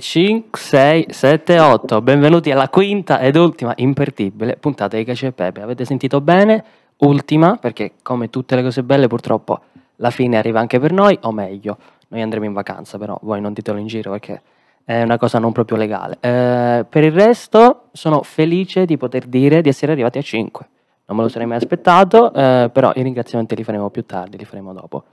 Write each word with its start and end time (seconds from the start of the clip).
5, 0.00 0.58
6, 0.58 1.06
7, 1.10 1.58
8. 1.60 2.00
Benvenuti 2.00 2.50
alla 2.50 2.68
quinta 2.70 3.20
ed 3.20 3.36
ultima 3.36 3.72
imperdibile 3.76 4.56
puntata 4.56 4.96
di 4.96 5.04
Cacio 5.04 5.26
e 5.26 5.32
Pepe. 5.32 5.60
Avete 5.60 5.84
sentito 5.84 6.20
bene? 6.22 6.64
Ultima, 6.98 7.56
perché 7.56 7.92
come 8.02 8.30
tutte 8.30 8.56
le 8.56 8.62
cose 8.62 8.82
belle 8.82 9.06
purtroppo 9.06 9.60
la 9.96 10.10
fine 10.10 10.38
arriva 10.38 10.58
anche 10.58 10.80
per 10.80 10.92
noi, 10.92 11.18
o 11.22 11.32
meglio, 11.32 11.76
noi 12.08 12.22
andremo 12.22 12.46
in 12.46 12.52
vacanza, 12.52 12.96
però 12.96 13.18
voi 13.22 13.40
non 13.40 13.52
ditelo 13.52 13.78
in 13.78 13.86
giro 13.86 14.10
perché 14.12 14.40
è 14.84 15.02
una 15.02 15.18
cosa 15.18 15.38
non 15.38 15.52
proprio 15.52 15.76
legale. 15.76 16.16
Eh, 16.20 16.86
per 16.88 17.04
il 17.04 17.12
resto 17.12 17.88
sono 17.92 18.22
felice 18.22 18.86
di 18.86 18.96
poter 18.96 19.26
dire 19.26 19.60
di 19.60 19.68
essere 19.68 19.92
arrivati 19.92 20.18
a 20.18 20.22
5. 20.22 20.68
Non 21.06 21.16
me 21.16 21.24
lo 21.24 21.28
sarei 21.28 21.46
mai 21.46 21.58
aspettato, 21.58 22.32
eh, 22.32 22.70
però 22.72 22.92
i 22.94 23.02
ringraziamenti 23.02 23.54
li 23.54 23.64
faremo 23.64 23.90
più 23.90 24.06
tardi, 24.06 24.38
li 24.38 24.44
faremo 24.44 24.72
dopo. 24.72 25.04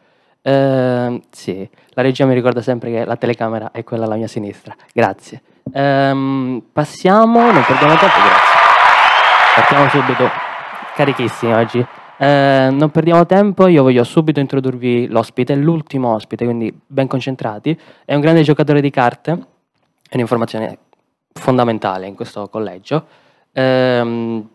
Eh, 0.42 1.22
sì, 1.30 1.70
la 1.90 2.02
regia 2.02 2.26
mi 2.26 2.34
ricorda 2.34 2.62
sempre 2.62 2.92
che 2.92 3.06
la 3.06 3.16
telecamera 3.16 3.72
è 3.72 3.84
quella 3.84 4.06
alla 4.06 4.16
mia 4.16 4.28
sinistra. 4.28 4.76
Grazie. 4.94 5.42
Ehm, 5.74 6.64
passiamo, 6.72 7.52
non 7.52 7.64
perdiamo 7.66 7.96
tempo, 7.96 8.16
grazie. 8.16 8.58
Partiamo 9.56 9.90
subito, 9.90 10.30
carichissimi 10.96 11.54
oggi. 11.54 11.86
Eh, 12.20 12.70
non 12.72 12.90
perdiamo 12.90 13.26
tempo, 13.26 13.68
io 13.68 13.84
voglio 13.84 14.04
subito 14.04 14.40
introdurvi 14.40 15.08
l'ospite, 15.08 15.56
l'ultimo 15.56 16.14
ospite, 16.14 16.46
quindi 16.46 16.76
ben 16.86 17.08
concentrati. 17.08 17.80
È 18.06 18.16
un 18.16 18.22
grande 18.22 18.42
giocatore 18.42 18.82
di 18.82 18.90
carte, 18.90 19.32
è 19.32 20.14
un'informazione 20.14 20.78
fondamentale 21.34 22.08
in 22.08 22.16
questo 22.16 22.48
collegio. 22.50 23.06
Ehm, 23.54 24.48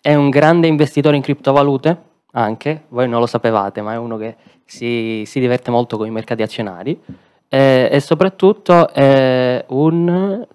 è 0.00 0.14
un 0.14 0.28
grande 0.30 0.66
investitore 0.66 1.16
in 1.16 1.22
criptovalute, 1.22 2.00
anche, 2.36 2.84
voi 2.88 3.08
non 3.08 3.20
lo 3.20 3.26
sapevate, 3.26 3.80
ma 3.80 3.94
è 3.94 3.96
uno 3.96 4.16
che 4.16 4.36
si, 4.64 5.22
si 5.24 5.40
diverte 5.40 5.70
molto 5.70 5.96
con 5.96 6.06
i 6.06 6.10
mercati 6.10 6.42
azionari 6.42 7.00
eh, 7.48 7.88
e 7.90 8.00
soprattutto 8.00 8.92
è 8.92 9.64
un... 9.68 10.46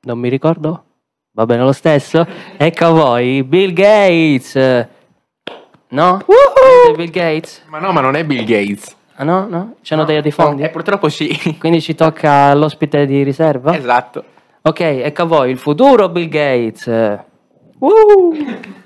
non 0.00 0.18
mi 0.18 0.28
ricordo? 0.28 0.84
Va 1.32 1.46
bene 1.46 1.62
lo 1.62 1.72
stesso? 1.72 2.26
Ecco 2.56 2.84
a 2.84 2.90
voi, 2.90 3.42
Bill 3.42 3.72
Gates! 3.72 4.88
No? 5.88 6.24
Siete 6.84 6.96
Bill 6.96 7.10
Gates? 7.10 7.62
Ma 7.68 7.78
no, 7.78 7.92
ma 7.92 8.00
non 8.00 8.16
è 8.16 8.24
Bill 8.24 8.44
Gates. 8.44 8.94
Ah 9.14 9.24
no? 9.24 9.46
No? 9.48 9.76
Ci 9.80 9.94
hanno 9.94 10.04
tagliato 10.04 10.28
i 10.28 10.32
fondi? 10.32 10.62
Eh, 10.62 10.68
purtroppo 10.68 11.08
sì. 11.08 11.56
Quindi 11.58 11.80
ci 11.80 11.94
tocca 11.94 12.52
l'ospite 12.54 13.06
di 13.06 13.22
riserva? 13.22 13.74
esatto. 13.76 14.24
Ok, 14.60 14.80
ecco 14.80 15.22
a 15.22 15.26
voi, 15.26 15.50
il 15.50 15.58
futuro 15.58 16.08
Bill 16.08 16.28
Gates! 16.28 16.86
Uh! 17.78 18.82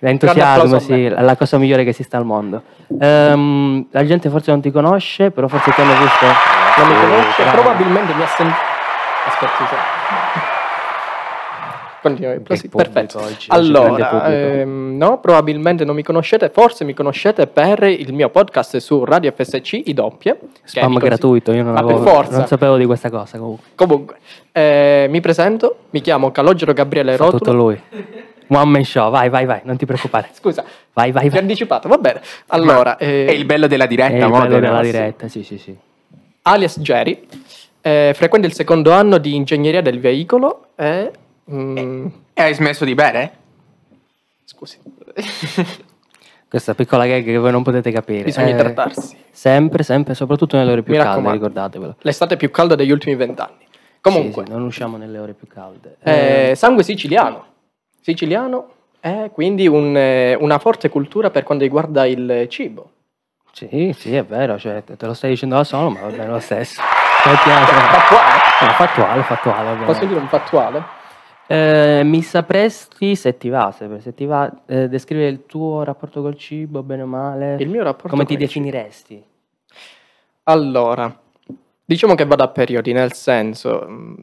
L'entusiasmo, 0.00 0.78
sì, 0.78 1.04
è 1.06 1.20
la 1.22 1.36
cosa 1.36 1.58
migliore 1.58 1.82
che 1.82 1.90
esista 1.90 2.16
al 2.16 2.24
mondo. 2.24 2.62
Ehm, 3.00 3.86
la 3.90 4.06
gente 4.06 4.28
forse 4.30 4.50
non 4.52 4.60
ti 4.60 4.70
conosce, 4.70 5.30
però 5.32 5.48
forse 5.48 5.72
ti 5.72 5.80
hanno 5.80 5.94
visto. 5.98 6.24
Non 6.78 6.88
mi 6.88 6.94
conosce, 7.00 7.42
bravo. 7.42 7.60
probabilmente 7.60 8.14
mi 8.14 8.22
ha 8.22 8.26
sentito. 8.26 8.58
Aspetta, 9.26 9.52
secondo. 9.58 9.96
Continui, 12.00 12.40
sì, 12.56 12.68
perfetto. 12.68 13.18
oggi, 13.18 13.46
Allora, 13.48 14.32
ehm, 14.32 14.96
no, 14.96 15.18
probabilmente 15.18 15.84
non 15.84 15.96
mi 15.96 16.04
conoscete, 16.04 16.48
forse 16.48 16.84
mi 16.84 16.94
conoscete 16.94 17.48
per 17.48 17.82
il 17.82 18.12
mio 18.14 18.28
podcast 18.28 18.76
su 18.76 19.04
Radio 19.04 19.32
FSC, 19.36 19.82
I 19.86 19.94
Doppie. 19.94 20.38
Spam 20.62 20.96
gratuito, 20.98 21.52
io 21.52 21.64
non, 21.64 21.76
avevo- 21.76 22.24
non 22.30 22.46
sapevo 22.46 22.76
di 22.76 22.86
questa 22.86 23.10
cosa 23.10 23.36
comunque. 23.38 23.66
Comunque, 23.74 24.16
eh, 24.52 25.06
mi 25.10 25.20
presento, 25.20 25.76
mi 25.90 26.00
chiamo 26.00 26.30
Calogero 26.30 26.72
Gabriele 26.72 27.16
Fa 27.16 27.24
tutto 27.24 27.38
Rotulo. 27.52 27.62
lui. 27.64 27.82
One 28.48 28.70
man 28.70 28.84
show, 28.84 29.10
vai, 29.10 29.28
vai, 29.28 29.44
vai, 29.44 29.60
non 29.64 29.76
ti 29.76 29.84
preoccupare. 29.86 30.28
Scusa, 30.32 30.64
Vai, 30.92 31.12
vai, 31.12 31.22
ti 31.22 31.28
ho 31.28 31.30
vai. 31.32 31.40
anticipato, 31.40 31.88
va 31.88 31.96
bene. 31.98 32.20
Allora, 32.48 32.96
eh, 32.96 33.26
È 33.26 33.30
il 33.32 33.44
bello 33.44 33.66
della 33.66 33.84
È 33.84 33.88
diretta, 33.88 34.16
il 34.24 34.30
mo, 34.32 34.40
bello 34.40 34.58
della 34.58 34.80
diretta, 34.82 35.28
sì, 35.28 35.42
sì, 35.44 35.58
sì. 35.58 35.76
alias 36.42 36.80
Jerry, 36.80 37.26
eh, 37.82 38.12
frequenta 38.14 38.46
il 38.46 38.54
secondo 38.54 38.92
anno 38.92 39.18
di 39.18 39.34
ingegneria 39.34 39.80
del 39.82 40.00
veicolo 40.00 40.68
e... 40.76 41.10
mm, 41.50 42.06
E 42.34 42.42
hai 42.42 42.54
smesso 42.54 42.84
di 42.84 42.94
bere? 42.94 43.32
Scusi, 44.44 44.78
Questa 46.48 46.74
piccola 46.74 47.06
gag 47.06 47.22
che 47.24 47.36
voi 47.36 47.50
non 47.52 47.62
potete 47.62 47.90
capire. 47.90 48.22
bisogna 48.24 48.46
Eh, 48.46 48.50
idratarsi. 48.52 49.16
Sempre, 49.30 49.82
sempre, 49.82 50.14
soprattutto 50.14 50.56
nelle 50.56 50.72
ore 50.72 50.82
più 50.82 50.94
Mi 50.94 50.98
calde, 51.00 51.30
ricordatevelo. 51.32 51.96
L'estate 52.00 52.36
più 52.38 52.50
calda 52.50 52.74
degli 52.74 52.90
ultimi 52.90 53.14
vent'anni. 53.16 53.66
Comunque, 54.00 54.44
Sì, 54.44 54.50
sì, 54.50 54.56
non 54.56 54.64
usciamo 54.66 54.96
nelle 54.96 55.18
ore 55.18 55.34
più 55.34 55.46
calde. 55.46 55.96
eh, 56.02 56.54
sangue 56.56 56.82
siciliano. 56.84 57.44
Siciliano 58.12 58.68
è 59.00 59.28
quindi 59.34 59.66
un, 59.68 59.94
eh, 59.94 60.34
una 60.34 60.58
forte 60.58 60.88
cultura 60.88 61.28
per 61.28 61.42
quanto 61.42 61.64
riguarda 61.64 62.06
il 62.06 62.46
cibo. 62.48 62.92
Sì, 63.52 63.92
sì, 63.94 64.14
è 64.14 64.24
vero, 64.24 64.58
cioè, 64.58 64.82
te 64.82 65.04
lo 65.04 65.12
stai 65.12 65.30
dicendo 65.30 65.56
da 65.56 65.64
solo, 65.64 65.90
ma 65.90 66.00
va 66.00 66.08
bene 66.08 66.28
lo 66.28 66.38
stesso. 66.38 66.80
Mi 67.26 67.32
piace. 67.44 67.72
Fattuale. 67.72 68.40
No, 68.60 68.72
fattuale, 68.72 69.22
fattuale. 69.24 69.60
ovviamente. 69.60 69.84
Posso 69.92 70.04
dire 70.06 70.20
un 70.20 70.28
fattuale? 70.28 70.82
Eh, 71.48 72.00
mi 72.04 72.22
sapresti, 72.22 73.14
se 73.14 73.36
ti 73.36 73.50
va, 73.50 73.72
se, 73.76 74.00
se 74.00 74.14
ti 74.14 74.24
va, 74.24 74.50
eh, 74.66 74.88
descrivere 74.88 75.28
il 75.28 75.44
tuo 75.44 75.82
rapporto 75.82 76.22
col 76.22 76.36
cibo, 76.36 76.82
bene 76.82 77.02
o 77.02 77.06
male? 77.06 77.56
Il 77.58 77.68
mio 77.68 77.82
rapporto 77.82 78.08
Come 78.08 78.24
ti 78.24 78.34
il 78.34 78.38
cibo. 78.38 78.46
definiresti? 78.46 79.22
Allora, 80.44 81.14
diciamo 81.84 82.14
che 82.14 82.24
vado 82.24 82.42
a 82.42 82.48
periodi, 82.48 82.92
nel 82.92 83.12
senso, 83.12 83.84
mm, 83.86 84.14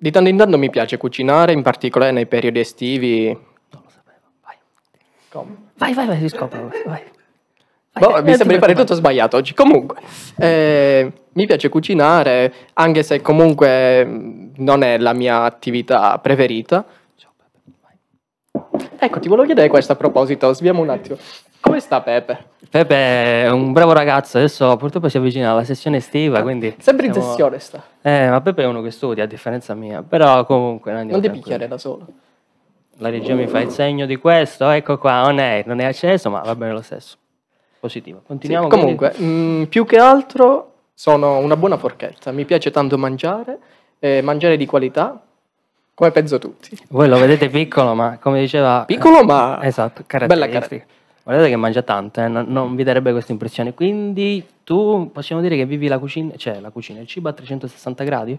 di 0.00 0.10
tanto 0.10 0.30
in 0.30 0.36
tanto 0.38 0.56
mi 0.56 0.70
piace 0.70 0.96
cucinare, 0.96 1.52
in 1.52 1.60
particolare 1.60 2.10
nei 2.10 2.26
periodi 2.26 2.58
estivi. 2.58 3.26
Non 3.26 3.82
lo 3.84 3.90
sapevo, 3.90 4.26
vai. 4.42 4.56
Come? 5.28 5.56
Vai, 5.76 5.92
vai, 5.92 6.06
vai, 6.06 6.18
si 6.20 6.28
scopre, 6.28 6.58
vai. 6.58 6.82
vai. 6.86 7.02
Boh, 7.92 8.16
Eh, 8.16 8.22
mi 8.22 8.30
eh, 8.30 8.36
sembra 8.36 8.56
di 8.56 8.60
fare 8.60 8.72
preoccupare. 8.72 8.74
tutto 8.74 8.94
sbagliato 8.94 9.36
oggi. 9.36 9.52
Comunque, 9.52 9.96
eh, 10.38 11.12
mi 11.34 11.46
piace 11.46 11.68
cucinare, 11.68 12.52
anche 12.74 13.02
se 13.02 13.20
comunque 13.20 14.04
mm, 14.06 14.52
non 14.56 14.82
è 14.82 14.96
la 14.96 15.12
mia 15.12 15.42
attività 15.42 16.18
preferita. 16.18 16.84
Ecco, 19.02 19.18
ti 19.18 19.28
volevo 19.28 19.46
chiedere 19.46 19.68
questo 19.68 19.92
a 19.92 19.96
proposito, 19.96 20.52
sviamo 20.54 20.80
un 20.80 20.88
attimo. 20.90 21.16
Come 21.60 21.80
sta 21.80 22.00
Pepe? 22.00 22.48
Pepe 22.70 23.42
è 23.44 23.50
un 23.50 23.72
bravo 23.72 23.92
ragazzo, 23.92 24.38
adesso 24.38 24.76
purtroppo 24.76 25.08
si 25.08 25.16
avvicina 25.16 25.50
alla 25.50 25.64
sessione 25.64 25.98
estiva, 25.98 26.42
quindi... 26.42 26.74
Sempre 26.78 27.06
in 27.06 27.12
siamo- 27.12 27.28
sessione 27.28 27.58
sta. 27.58 27.82
Eh, 28.00 28.28
ma 28.30 28.40
Pepe 28.40 28.62
è 28.62 28.66
uno 28.66 28.80
che 28.80 28.90
studia, 28.90 29.24
a 29.24 29.26
differenza 29.26 29.74
mia, 29.74 30.02
però 30.02 30.44
comunque... 30.46 30.92
andiamo 30.92 31.20
Non 31.20 31.20
ti 31.20 31.30
picchiare 31.30 31.68
da 31.68 31.78
solo. 31.78 32.06
La 32.98 33.08
regia 33.08 33.34
mi 33.34 33.46
fa 33.46 33.60
il 33.60 33.70
segno 33.70 34.06
di 34.06 34.16
questo, 34.16 34.68
ecco 34.68 34.98
qua, 34.98 35.24
on 35.26 35.38
air, 35.38 35.66
non 35.66 35.80
è 35.80 35.84
acceso, 35.84 36.30
ma 36.30 36.40
va 36.40 36.54
bene 36.54 36.72
lo 36.72 36.82
stesso. 36.82 37.16
Positivo. 37.80 38.18
Sì, 38.20 38.26
Continuiamo. 38.26 38.68
quindi? 38.68 38.94
comunque, 38.96 39.14
mm, 39.18 39.62
più 39.64 39.86
che 39.86 39.96
altro 39.96 40.72
sono 40.94 41.38
una 41.38 41.56
buona 41.56 41.78
forchetta. 41.78 42.30
Mi 42.30 42.44
piace 42.44 42.70
tanto 42.70 42.98
mangiare, 42.98 43.58
eh, 43.98 44.20
mangiare 44.20 44.56
di 44.58 44.66
qualità, 44.66 45.18
come 45.94 46.10
penso 46.10 46.38
tutti. 46.38 46.78
Voi 46.88 47.08
lo 47.08 47.18
vedete 47.18 47.48
piccolo, 47.48 47.94
ma 47.94 48.18
come 48.20 48.40
diceva... 48.40 48.84
Piccolo, 48.86 49.24
ma 49.24 49.58
Esatto, 49.62 50.04
bella 50.06 50.46
caratteristica. 50.46 50.98
Guardate 51.22 51.48
che 51.48 51.56
mangia 51.56 51.82
tanto, 51.82 52.20
eh, 52.20 52.28
non, 52.28 52.46
non 52.48 52.74
vi 52.74 52.82
darebbe 52.82 53.12
questa 53.12 53.32
impressione. 53.32 53.74
Quindi 53.74 54.44
tu 54.64 55.10
possiamo 55.12 55.40
dire 55.42 55.56
che 55.56 55.66
vivi 55.66 55.86
la 55.88 55.98
cucina, 55.98 56.34
cioè 56.36 56.60
la 56.60 56.70
cucina, 56.70 57.00
il 57.00 57.06
cibo 57.06 57.28
a 57.28 57.32
360 57.32 58.04
gradi? 58.04 58.38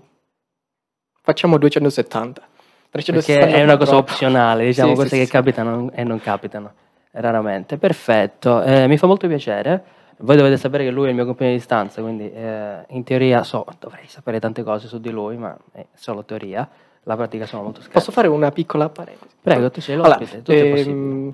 facciamo 1.24 1.58
270. 1.58 2.41
360 2.90 3.46
Perché 3.46 3.59
è 3.59 3.64
una 3.64 3.78
cosa 3.78 3.91
troppo. 3.91 4.12
opzionale, 4.12 4.66
diciamo, 4.66 4.90
Sì, 4.90 4.96
cose 4.96 5.08
sì, 5.09 5.18
che 5.18 5.25
sì. 5.25 5.31
capitano 5.31 5.91
e 5.94 6.03
non 6.03 6.20
capitano 6.20 6.74
raramente. 7.12 7.78
Perfetto, 7.78 8.62
eh, 8.64 8.88
mi 8.88 8.97
fa 8.97 9.08
molto 9.08 9.28
piacere. 9.28 9.84
Voi 10.18 10.36
dovete 10.36 10.58
sapere 10.58 10.84
che 10.84 10.91
lui 10.91 11.06
è 11.06 11.09
il 11.09 11.16
mio 11.16 11.25
compagno 11.25 11.52
di 11.52 11.59
stanza, 11.59 12.02
quindi 12.02 12.31
eh, 12.31 12.84
in 12.90 13.03
teoria 13.03 13.44
so, 13.44 13.66
dovrei 13.80 14.06
sapere 14.08 14.40
tante 14.40 14.62
cose 14.64 14.88
su 14.88 15.00
di 15.00 15.09
lui, 15.09 15.38
ma 15.38 15.56
è 15.72 15.86
solo 15.94 16.24
teoria. 16.24 16.68
La 17.03 17.16
pratica 17.16 17.46
sono 17.46 17.64
molto 17.64 17.80
scarsa. 17.81 17.97
Posso 17.97 18.12
fare 18.12 18.28
una 18.28 18.52
piccola 18.52 18.90
parentesi? 18.90 19.36
Prego, 19.41 19.72
tu 19.72 19.82
sei 19.82 19.96
Allora, 19.96 20.09
l'ospite, 20.09 20.38
tutto 20.38 20.52
è 20.52 20.70
possibile. 20.70 21.34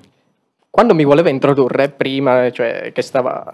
Quando 0.77 0.94
mi 0.94 1.06
voleva 1.06 1.31
introdurre, 1.31 1.89
prima, 1.89 2.51
cioè 2.51 2.91
che 2.94 3.01
stava 3.01 3.51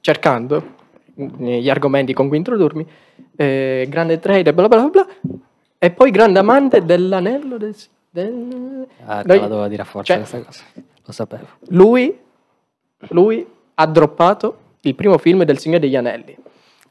cercando 0.00 0.72
gli 1.14 1.70
argomenti 1.70 2.12
con 2.12 2.26
cui 2.26 2.36
introdurmi, 2.36 2.84
eh, 3.36 3.86
grande 3.88 4.18
trader, 4.18 4.52
bla 4.52 4.66
bla 4.66 4.88
bla 4.88 4.88
bla, 5.04 5.06
e 5.78 5.90
poi 5.92 6.10
grande 6.10 6.40
amante 6.40 6.84
dell'anello 6.84 7.58
del... 7.58 7.76
del- 8.10 8.88
Ah, 9.04 9.22
te 9.22 9.28
Noi- 9.28 9.38
la 9.38 9.46
dovevo 9.46 9.68
dire 9.68 9.82
a 9.82 9.84
forza 9.84 10.14
cioè, 10.14 10.22
questa 10.28 10.40
cosa. 10.44 10.64
Lo 11.04 11.12
sapevo. 11.12 11.46
lui, 11.68 12.18
lui 13.10 13.46
ha 13.74 13.86
droppato 13.86 14.56
il 14.80 14.96
primo 14.96 15.16
film 15.18 15.44
del 15.44 15.58
Signore 15.58 15.78
degli 15.82 15.94
Anelli 15.94 16.36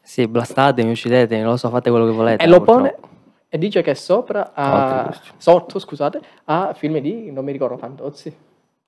Sì, 0.02 0.26
blastatemi, 0.30 0.92
uccidetemi, 0.92 1.42
non 1.42 1.52
lo 1.52 1.58
so, 1.58 1.68
fate 1.68 1.90
quello 1.90 2.06
che 2.06 2.12
volete. 2.14 2.42
e 2.42 2.48
lo 2.48 2.60
purtroppo. 2.62 2.80
pone 2.80 2.96
e 3.50 3.58
dice 3.58 3.82
che 3.82 3.96
sopra 3.96 4.54
ha, 4.54 4.86
Altri 4.88 5.08
gusti. 5.10 5.30
sotto, 5.36 5.78
scusate, 5.78 6.22
ha 6.46 6.74
film 6.74 7.00
di, 7.00 7.34
non 7.34 7.44
mi 7.44 7.52
ricordo, 7.52 7.76
Fantozzi. 7.76 8.34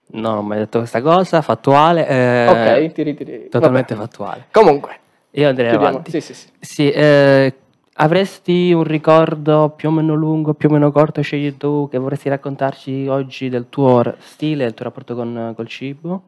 No, 0.07 0.36
non 0.36 0.46
mi 0.46 0.54
hai 0.54 0.60
detto 0.60 0.80
questa 0.80 1.02
cosa, 1.02 1.42
fattuale. 1.42 2.07
eh, 2.07 2.48
ok, 2.88 2.92
ti 2.94 3.02
ritiri. 3.04 3.50
Totalmente 3.50 3.96
vabbè. 3.96 4.07
fattuale. 4.07 4.46
Comunque, 4.52 5.00
Io 5.31 5.50
andrei 5.50 5.69
chiudiamo. 5.69 5.94
avanti. 5.98 6.12
Sì, 6.12 6.22
sì, 6.22 6.34
sì. 6.34 6.48
Sì, 6.60 6.92
eh, 6.92 7.54
avresti 7.96 8.72
un 8.72 8.84
ricordo 8.84 9.74
più 9.75 9.90
o 9.90 9.92
meno 9.92 10.13
lungo, 10.13 10.54
più 10.54 10.69
o 10.69 10.72
meno 10.72 10.92
corto, 10.92 11.22
scegli 11.22 11.57
tu, 11.57 11.90
che 11.90 11.98
vorresti 11.98 12.30
raccontarci 12.30 13.07
oggi 13.07 13.50
del 13.50 13.68
tuo 13.69 14.16
stile, 14.19 14.63
del 14.66 14.74
tuo 14.74 14.86
rapporto 14.86 15.16
con, 15.16 15.54
col 15.56 15.68
cibo? 15.68 16.24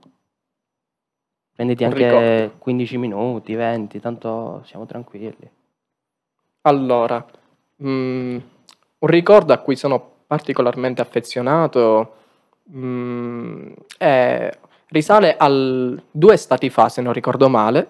Prenditi 1.55 1.83
Un 1.83 1.91
anche 1.91 2.05
ricordo. 2.05 2.53
15 2.57 2.97
minuti, 2.97 3.53
20, 3.55 3.99
tanto 3.99 4.61
siamo 4.65 4.85
tranquilli. 4.85 5.49
Allora, 6.61 7.25
mm, 7.83 8.37
un 8.99 9.07
ricordo 9.07 9.53
a 9.53 9.57
cui 9.59 9.75
sono 9.75 10.15
particolarmente 10.27 11.01
affezionato 11.01 12.13
mm, 12.75 13.71
è- 13.97 14.49
risale 14.89 15.35
al 15.37 16.01
due 16.11 16.37
stati 16.37 16.69
fa, 16.69 16.89
se 16.89 17.01
non 17.01 17.13
ricordo 17.13 17.49
male. 17.49 17.87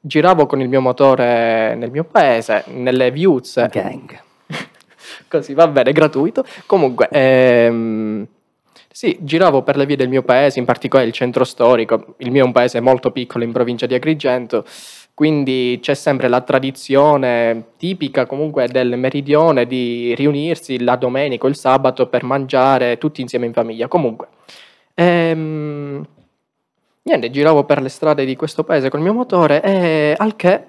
Giravo 0.00 0.46
con 0.46 0.60
il 0.60 0.68
mio 0.68 0.80
motore 0.80 1.74
nel 1.74 1.90
mio 1.90 2.04
paese, 2.04 2.64
nelle 2.68 3.10
Viuzze. 3.10 3.68
Gang. 3.70 4.18
Così 5.28 5.54
va 5.54 5.66
bene, 5.68 5.92
gratuito. 5.92 6.44
Comunque, 6.66 7.08
ehm, 7.10 8.26
sì, 8.90 9.18
giravo 9.20 9.62
per 9.62 9.76
le 9.76 9.86
vie 9.86 9.96
del 9.96 10.08
mio 10.08 10.22
paese, 10.22 10.58
in 10.58 10.64
particolare 10.64 11.08
il 11.08 11.14
centro 11.14 11.44
storico. 11.44 12.14
Il 12.18 12.30
mio 12.30 12.42
è 12.42 12.46
un 12.46 12.52
paese 12.52 12.80
molto 12.80 13.10
piccolo 13.10 13.44
in 13.44 13.52
provincia 13.52 13.86
di 13.86 13.94
Agrigento, 13.94 14.64
quindi 15.18 15.80
c'è 15.82 15.94
sempre 15.94 16.28
la 16.28 16.42
tradizione 16.42 17.70
tipica 17.76 18.24
comunque 18.24 18.68
del 18.68 18.96
meridione 18.96 19.66
di 19.66 20.14
riunirsi 20.14 20.80
la 20.84 20.94
domenica 20.94 21.46
o 21.46 21.48
il 21.48 21.56
sabato 21.56 22.06
per 22.06 22.22
mangiare 22.22 22.98
tutti 22.98 23.20
insieme 23.20 23.46
in 23.46 23.52
famiglia. 23.52 23.88
Comunque, 23.88 24.28
ehm, 24.94 26.06
niente, 27.02 27.30
giravo 27.32 27.64
per 27.64 27.82
le 27.82 27.88
strade 27.88 28.24
di 28.24 28.36
questo 28.36 28.62
paese 28.62 28.90
col 28.90 29.00
mio 29.00 29.12
motore 29.12 29.60
e 29.60 30.14
al 30.16 30.36
che 30.36 30.64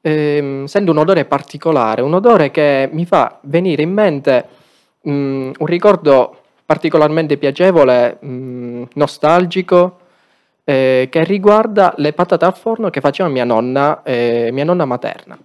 ehm, 0.00 0.64
sento 0.64 0.90
un 0.90 0.96
odore 0.96 1.26
particolare, 1.26 2.00
un 2.00 2.14
odore 2.14 2.50
che 2.50 2.88
mi 2.90 3.04
fa 3.04 3.40
venire 3.42 3.82
in 3.82 3.92
mente 3.92 4.46
mm, 5.06 5.50
un 5.58 5.66
ricordo 5.66 6.38
particolarmente 6.64 7.36
piacevole, 7.36 8.18
mm, 8.24 8.84
nostalgico, 8.94 9.98
eh, 10.64 11.08
che 11.10 11.24
riguarda 11.24 11.94
le 11.96 12.12
patate 12.12 12.44
al 12.44 12.56
forno 12.56 12.90
che 12.90 13.00
faceva 13.00 13.28
mia 13.28 13.44
nonna, 13.44 14.02
eh, 14.02 14.50
mia 14.52 14.64
nonna 14.64 14.84
materna. 14.84 15.38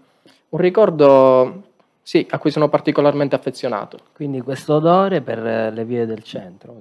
Un 0.50 0.60
ricordo, 0.60 1.64
sì, 2.02 2.26
a 2.30 2.38
cui 2.40 2.52
sono 2.52 2.70
particolarmente 2.70 3.36
affezionato. 3.36 4.00
Quindi 4.14 4.42
questo 4.42 4.76
odore 4.76 5.22
per 5.22 5.46
eh, 5.46 5.72
le 5.72 5.86
vie 5.86 6.06
del 6.06 6.24
centro, 6.24 6.74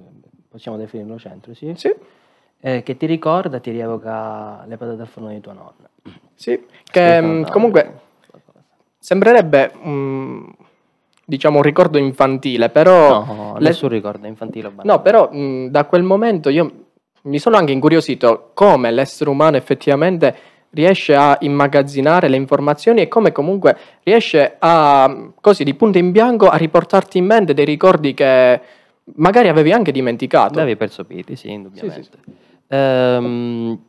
possiamo 0.49 0.77
definirlo 0.77 1.17
centro, 1.19 1.53
sì? 1.53 1.73
Sì, 1.75 1.93
Eh, 2.59 2.81
che 2.83 2.97
ti 2.97 3.05
ricorda, 3.05 3.59
ti 3.59 3.69
rievoca 3.71 4.63
le 4.65 4.77
patate 4.77 5.01
al 5.01 5.07
forno 5.07 5.29
di 5.29 5.39
tua 5.41 5.53
nonna. 5.53 5.89
sì, 6.33 6.65
che 6.83 7.21
mm, 7.21 7.43
comunque 7.51 7.99
sembrerebbe, 8.99 9.71
mm, 9.85 10.47
diciamo, 11.25 11.57
un 11.57 11.63
ricordo 11.63 11.97
infantile, 11.97 12.69
però... 12.69 13.23
No, 13.23 13.53
le- 13.59 13.67
nessun 13.69 13.89
ricordo 13.89 14.27
infantile 14.27 14.69
banale. 14.69 14.87
No, 14.89 15.01
però 15.01 15.29
mh, 15.31 15.67
da 15.69 15.85
quel 15.85 16.03
momento 16.03 16.49
io 16.49 16.85
mi 17.27 17.39
sono 17.39 17.57
anche 17.57 17.71
incuriosito 17.71 18.51
come 18.53 18.91
l'essere 18.91 19.29
umano 19.29 19.57
effettivamente 19.57 20.35
riesce 20.71 21.15
a 21.15 21.37
immagazzinare 21.41 22.27
le 22.27 22.35
informazioni 22.35 23.01
e 23.01 23.07
come 23.07 23.31
comunque 23.31 23.77
riesce 24.03 24.55
a, 24.59 25.31
così 25.39 25.63
di 25.63 25.73
punto 25.73 25.97
in 25.97 26.11
bianco, 26.11 26.49
a 26.49 26.57
riportarti 26.57 27.17
in 27.17 27.25
mente 27.25 27.53
dei 27.53 27.65
ricordi 27.65 28.13
che 28.13 28.61
magari 29.15 29.47
avevi 29.47 29.71
anche 29.71 29.91
dimenticato. 29.91 30.55
L'avevi 30.55 30.75
percepiti, 30.75 31.35
sì, 31.35 31.51
indubbiamente. 31.51 32.17
Ehm, 32.67 33.79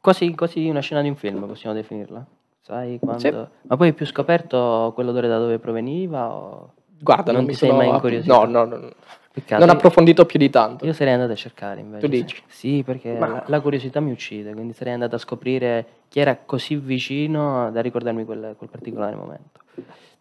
quasi, 0.00 0.34
quasi 0.34 0.68
una 0.68 0.80
scena 0.80 1.02
di 1.02 1.08
un 1.08 1.16
film, 1.16 1.46
possiamo 1.46 1.74
definirla? 1.74 2.24
Sai 2.60 2.98
quando... 2.98 3.20
Sì. 3.20 3.30
Ma 3.30 3.76
poi 3.76 3.88
hai 3.88 3.94
più 3.94 4.06
scoperto 4.06 4.92
quell'odore 4.94 5.26
da 5.26 5.38
dove 5.38 5.58
proveniva? 5.58 6.32
O... 6.32 6.72
Guarda, 7.00 7.32
non, 7.32 7.40
Non 7.40 7.44
mi 7.44 7.52
ti 7.52 7.58
sei 7.58 7.72
mai 7.72 7.88
incuriosito? 7.88 8.44
No, 8.44 8.64
no, 8.64 8.64
no. 8.64 8.90
Peccato. 9.32 9.64
Non 9.64 9.74
approfondito 9.74 10.26
più 10.26 10.40
di 10.40 10.50
tanto. 10.50 10.84
Io 10.84 10.92
sarei 10.92 11.12
andato 11.12 11.32
a 11.32 11.36
cercare 11.36 11.80
invece. 11.80 12.06
Tu 12.06 12.12
sì. 12.12 12.22
dici? 12.22 12.42
Sì, 12.48 12.82
perché 12.84 13.12
Ma- 13.16 13.28
la, 13.28 13.44
la 13.46 13.60
curiosità 13.60 14.00
mi 14.00 14.10
uccide, 14.10 14.52
quindi 14.52 14.72
sarei 14.72 14.92
andato 14.92 15.14
a 15.14 15.18
scoprire 15.18 15.86
chi 16.08 16.18
era 16.18 16.36
così 16.36 16.74
vicino 16.76 17.70
da 17.70 17.80
ricordarmi 17.80 18.24
quel, 18.24 18.54
quel 18.58 18.68
particolare 18.68 19.14
momento. 19.14 19.60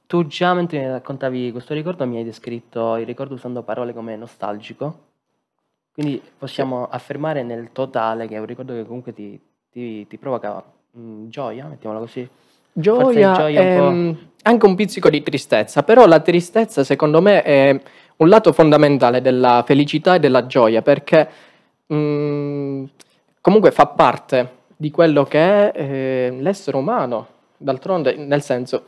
Tu 0.05 0.27
già 0.27 0.53
mentre 0.53 0.79
mi 0.79 0.87
raccontavi 0.87 1.51
questo 1.51 1.73
ricordo 1.73 2.05
mi 2.05 2.17
hai 2.17 2.23
descritto 2.23 2.97
il 2.97 3.05
ricordo 3.05 3.33
usando 3.33 3.63
parole 3.63 3.93
come 3.93 4.15
nostalgico, 4.15 4.99
quindi 5.91 6.21
possiamo 6.37 6.87
affermare 6.87 7.43
nel 7.43 7.69
totale 7.71 8.27
che 8.27 8.35
è 8.35 8.39
un 8.39 8.45
ricordo 8.45 8.73
che 8.73 8.85
comunque 8.85 9.13
ti, 9.13 9.39
ti- 9.71 10.07
ti 10.07 10.17
provoca 10.17 10.63
mm, 10.97 11.27
gioia, 11.29 11.65
mettiamola 11.65 11.99
così. 11.99 12.27
Gioia, 12.71 13.33
gioia 13.33 13.61
un 13.61 13.67
ehm, 13.67 14.17
anche 14.43 14.65
un 14.65 14.75
pizzico 14.75 15.09
di 15.09 15.21
tristezza, 15.21 15.83
però 15.83 16.05
la 16.05 16.19
tristezza 16.21 16.83
secondo 16.83 17.21
me 17.21 17.41
è 17.41 17.81
un 18.19 18.29
lato 18.29 18.51
fondamentale 18.51 19.21
della 19.21 19.63
felicità 19.65 20.15
e 20.15 20.19
della 20.19 20.45
gioia, 20.45 20.81
perché 20.81 21.27
mm, 21.93 22.83
comunque 23.41 23.71
fa 23.71 23.87
parte 23.87 24.57
di 24.75 24.91
quello 24.91 25.23
che 25.23 25.71
è 25.71 25.71
eh, 25.75 26.37
l'essere 26.39 26.77
umano, 26.77 27.27
d'altronde, 27.57 28.15
nel 28.15 28.41
senso, 28.41 28.83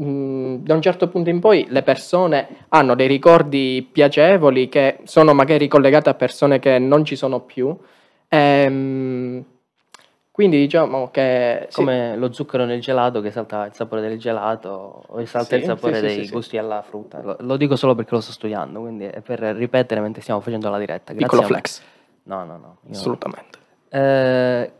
mm, 0.00 0.56
da 0.56 0.74
un 0.74 0.82
certo 0.82 1.08
punto 1.08 1.30
in 1.30 1.40
poi 1.40 1.66
le 1.68 1.82
persone 1.82 2.66
hanno 2.68 2.94
dei 2.94 3.06
ricordi 3.06 3.86
piacevoli 3.90 4.68
che 4.68 4.98
sono 5.04 5.32
magari 5.34 5.68
collegate 5.68 6.10
a 6.10 6.14
persone 6.14 6.58
che 6.58 6.78
non 6.78 7.04
ci 7.04 7.16
sono 7.16 7.40
più. 7.40 7.76
Ehm, 8.28 9.44
quindi 10.36 10.58
diciamo 10.58 11.08
che 11.10 11.64
sì. 11.70 11.76
Come 11.76 12.14
lo 12.14 12.30
zucchero 12.30 12.66
nel 12.66 12.78
gelato 12.82 13.22
che 13.22 13.30
salta 13.30 13.64
il 13.64 13.72
sapore 13.72 14.02
del 14.02 14.18
gelato 14.18 15.04
o 15.06 15.24
salta 15.24 15.54
Sì, 15.56 15.62
il 15.62 15.64
sapore 15.64 15.94
sì, 15.94 16.00
dei 16.02 16.28
gusti 16.28 16.58
alla 16.58 16.82
frutta. 16.82 17.22
Lo, 17.22 17.36
lo 17.40 17.56
dico 17.56 17.74
solo 17.74 17.94
perché 17.94 18.14
lo 18.14 18.20
sto 18.20 18.32
studiando, 18.32 18.80
quindi 18.80 19.04
è 19.06 19.22
per 19.22 19.38
ripetere 19.40 20.02
mentre 20.02 20.20
stiamo 20.20 20.40
facendo 20.40 20.68
la 20.68 20.76
diretta. 20.78 21.14
Grazie 21.14 21.26
piccolo 21.26 21.40
flex, 21.48 21.80
No, 22.24 22.44
no, 22.44 22.58
no. 22.58 22.76
assolutamente. 22.90 23.58
Eh, 23.88 24.72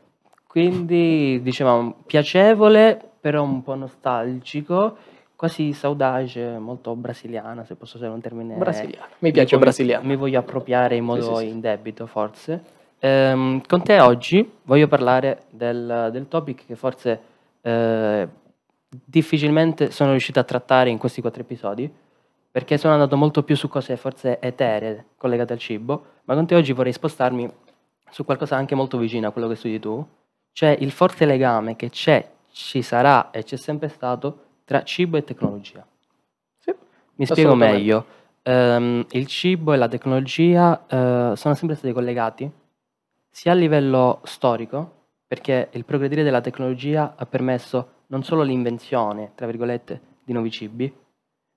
quindi 0.46 1.40
dicevamo 1.42 2.02
piacevole, 2.04 3.00
però 3.18 3.42
un 3.42 3.62
po' 3.62 3.74
nostalgico, 3.76 4.94
quasi 5.36 5.72
saudade, 5.72 6.58
molto 6.58 6.94
brasiliana, 6.94 7.64
se 7.64 7.76
posso 7.76 7.96
usare 7.96 8.12
un 8.12 8.20
termine. 8.20 8.56
Brasiliano. 8.56 9.06
Mi 9.20 9.32
piace 9.32 9.54
voglio- 9.56 9.58
brasiliano. 9.64 10.06
Mi 10.06 10.16
voglio 10.16 10.38
appropriare 10.38 10.96
in 10.96 11.04
modo 11.04 11.40
indebito, 11.40 12.06
forse. 12.06 12.74
Ehm, 13.06 13.62
con 13.68 13.84
te 13.84 14.00
oggi 14.00 14.50
voglio 14.64 14.88
parlare 14.88 15.44
del, 15.50 16.08
del 16.10 16.26
topic 16.26 16.66
che 16.66 16.74
forse 16.74 17.20
eh, 17.60 18.28
difficilmente 18.88 19.92
sono 19.92 20.10
riuscito 20.10 20.40
a 20.40 20.44
trattare 20.44 20.90
in 20.90 20.98
questi 20.98 21.20
quattro 21.20 21.42
episodi, 21.42 21.88
perché 22.50 22.78
sono 22.78 22.94
andato 22.94 23.16
molto 23.16 23.44
più 23.44 23.54
su 23.54 23.68
cose 23.68 23.96
forse 23.96 24.40
eteree 24.40 25.04
collegate 25.16 25.52
al 25.52 25.60
cibo, 25.60 26.04
ma 26.24 26.34
con 26.34 26.46
te 26.46 26.56
oggi 26.56 26.72
vorrei 26.72 26.92
spostarmi 26.92 27.48
su 28.10 28.24
qualcosa 28.24 28.56
anche 28.56 28.74
molto 28.74 28.98
vicino 28.98 29.28
a 29.28 29.30
quello 29.30 29.46
che 29.46 29.54
studi 29.54 29.78
tu, 29.78 30.04
cioè 30.50 30.76
il 30.80 30.90
forte 30.90 31.26
legame 31.26 31.76
che 31.76 31.90
c'è, 31.90 32.28
ci 32.50 32.82
sarà 32.82 33.30
e 33.30 33.44
c'è 33.44 33.56
sempre 33.56 33.88
stato 33.88 34.38
tra 34.64 34.82
cibo 34.82 35.16
e 35.16 35.22
tecnologia. 35.22 35.86
Sì, 36.58 36.74
Mi 37.16 37.26
spiego 37.26 37.54
meglio. 37.54 38.04
Ehm, 38.42 39.06
il 39.10 39.26
cibo 39.26 39.72
e 39.72 39.76
la 39.76 39.88
tecnologia 39.88 40.86
eh, 40.88 41.36
sono 41.36 41.54
sempre 41.54 41.76
stati 41.76 41.92
collegati 41.92 42.50
sia 43.36 43.52
a 43.52 43.54
livello 43.54 44.20
storico, 44.24 45.08
perché 45.26 45.68
il 45.72 45.84
progredire 45.84 46.22
della 46.22 46.40
tecnologia 46.40 47.16
ha 47.18 47.26
permesso 47.26 48.04
non 48.06 48.22
solo 48.22 48.40
l'invenzione, 48.40 49.32
tra 49.34 49.44
virgolette, 49.44 50.00
di 50.24 50.32
nuovi 50.32 50.50
cibi, 50.50 50.90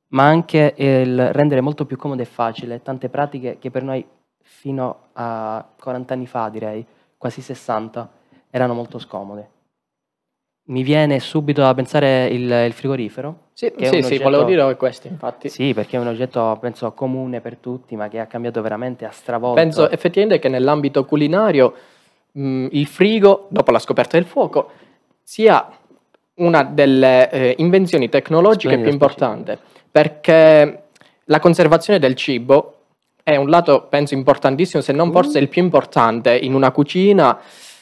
ma 0.07 0.25
anche 0.25 0.73
il 0.75 1.31
rendere 1.31 1.61
molto 1.61 1.85
più 1.85 1.95
comodo 1.95 2.21
e 2.21 2.25
facile 2.25 2.81
tante 2.81 3.07
pratiche 3.07 3.59
che 3.59 3.71
per 3.71 3.83
noi 3.83 4.05
fino 4.41 5.07
a 5.13 5.65
40 5.79 6.13
anni 6.13 6.27
fa, 6.27 6.49
direi, 6.49 6.85
quasi 7.15 7.39
60, 7.39 8.11
erano 8.49 8.73
molto 8.73 8.99
scomode. 8.99 9.49
Mi 10.69 10.83
viene 10.83 11.19
subito 11.19 11.61
da 11.61 11.73
pensare 11.73 12.27
il, 12.27 12.43
il 12.43 12.73
frigorifero, 12.73 13.47
Sì, 13.53 13.71
sì, 13.75 13.83
un 13.85 13.89
sì, 13.89 13.97
oggetto- 13.97 14.23
volevo 14.23 14.43
dire 14.43 14.75
questo, 14.75 15.07
infatti. 15.07 15.49
sì, 15.49 15.73
perché 15.73 15.97
è 15.97 15.99
un 15.99 16.05
oggetto, 16.05 16.57
penso, 16.61 16.91
comune 16.91 17.41
per 17.41 17.57
tutti, 17.57 17.95
ma 17.95 18.07
che 18.07 18.19
ha 18.19 18.27
cambiato 18.27 18.61
veramente, 18.61 19.05
ha 19.05 19.09
stravolto. 19.09 19.59
Penso 19.59 19.89
effettivamente 19.89 20.37
che 20.39 20.47
nell'ambito 20.47 21.05
culinario 21.05 21.73
mh, 22.33 22.67
il 22.69 22.85
frigo, 22.85 23.47
dopo 23.49 23.71
la 23.71 23.79
scoperta 23.79 24.17
del 24.17 24.27
fuoco, 24.27 24.69
sia 25.23 25.67
una 26.35 26.63
delle 26.63 27.31
eh, 27.31 27.55
invenzioni 27.57 28.07
tecnologiche 28.07 28.75
Splendida 28.75 28.83
più 28.83 28.91
importanti, 28.91 29.57
perché 29.89 30.83
la 31.25 31.39
conservazione 31.39 31.97
del 31.97 32.13
cibo 32.13 32.75
è 33.23 33.35
un 33.35 33.49
lato, 33.49 33.87
penso, 33.89 34.13
importantissimo, 34.13 34.83
se 34.83 34.93
non 34.93 35.11
forse 35.11 35.39
il 35.39 35.49
più 35.49 35.63
importante 35.63 36.37
in 36.37 36.53
una 36.53 36.69
cucina, 36.69 37.39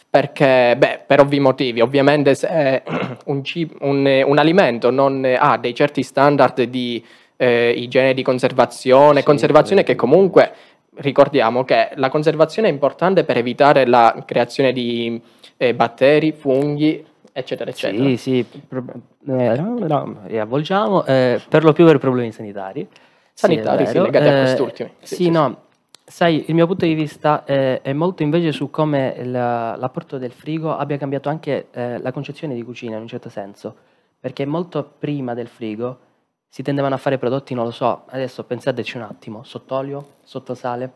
perché, 0.10 0.76
beh, 0.78 1.02
per 1.06 1.20
ovvi 1.20 1.40
motivi, 1.40 1.82
ovviamente 1.82 2.34
se 2.36 2.82
un, 3.26 3.44
cib- 3.44 3.76
un, 3.82 4.06
eh, 4.08 4.24
un 4.24 4.38
alimento 4.38 4.90
non 4.90 5.26
eh, 5.26 5.36
ha 5.40 5.58
dei 5.58 5.76
certi 5.76 6.02
standard 6.04 6.62
di 6.64 7.04
eh, 7.36 7.72
igiene 7.72 8.14
di 8.14 8.24
conservazione, 8.24 9.20
Sì, 9.20 9.26
conservazione 9.26 9.84
che 9.84 9.92
sì. 9.92 9.98
comunque 9.98 10.52
ricordiamo 10.96 11.64
che 11.64 11.90
la 11.96 12.10
conservazione 12.10 12.70
è 12.70 12.72
importante 12.72 13.24
per 13.24 13.38
evitare 13.38 13.86
la 13.86 14.24
creazione 14.26 14.72
di 14.72 15.22
eh, 15.58 15.76
batteri, 15.76 16.32
funghi, 16.32 17.06
eccetera, 17.32 17.70
eccetera. 17.70 18.04
Sì, 18.08 18.18
sì, 18.18 18.46
pro- 18.68 18.84
eh, 19.28 19.56
no, 19.58 20.22
riavvolgiamo, 20.26 21.06
eh, 21.06 21.40
per 21.48 21.64
lo 21.64 21.74
più 21.74 21.86
per 21.86 22.00
problemi 22.00 22.32
sanitari. 22.32 22.88
Sanitari, 23.34 23.86
sì, 23.86 23.94
vero. 23.94 24.06
legati 24.06 24.28
a 24.28 24.34
Eh, 24.34 24.40
quest'ultimi. 24.40 24.90
Sì, 25.02 25.16
Sì, 25.16 25.24
sì, 25.26 25.30
no, 25.30 25.62
sai, 26.10 26.46
il 26.48 26.56
mio 26.56 26.66
punto 26.66 26.86
di 26.86 26.94
vista 26.94 27.44
è, 27.44 27.82
è 27.82 27.92
molto 27.94 28.24
invece 28.24 28.52
su 28.54 28.70
come 28.70 29.24
la- 29.26 29.76
l'apporto 29.76 30.18
del 30.18 30.32
frigo 30.32 30.76
abbia 30.76 30.98
cambiato 30.98 31.28
anche 31.30 31.68
eh, 31.72 32.00
la 32.00 32.12
concezione 32.14 32.56
di 32.56 32.64
cucina 32.64 32.96
in 32.96 33.02
un 33.02 33.08
certo 33.08 33.30
senso, 33.30 33.76
perché 34.20 34.46
molto 34.46 34.84
prima 34.98 35.34
del 35.34 35.48
frigo 35.48 36.00
si 36.48 36.64
tendevano 36.64 36.96
a 36.96 36.98
fare 36.98 37.18
prodotti, 37.18 37.54
non 37.54 37.66
lo 37.66 37.72
so, 37.72 38.04
adesso 38.08 38.46
pensateci 38.46 38.96
un 38.96 39.04
attimo, 39.04 39.44
sott'olio, 39.44 40.14
sottosale, 40.24 40.92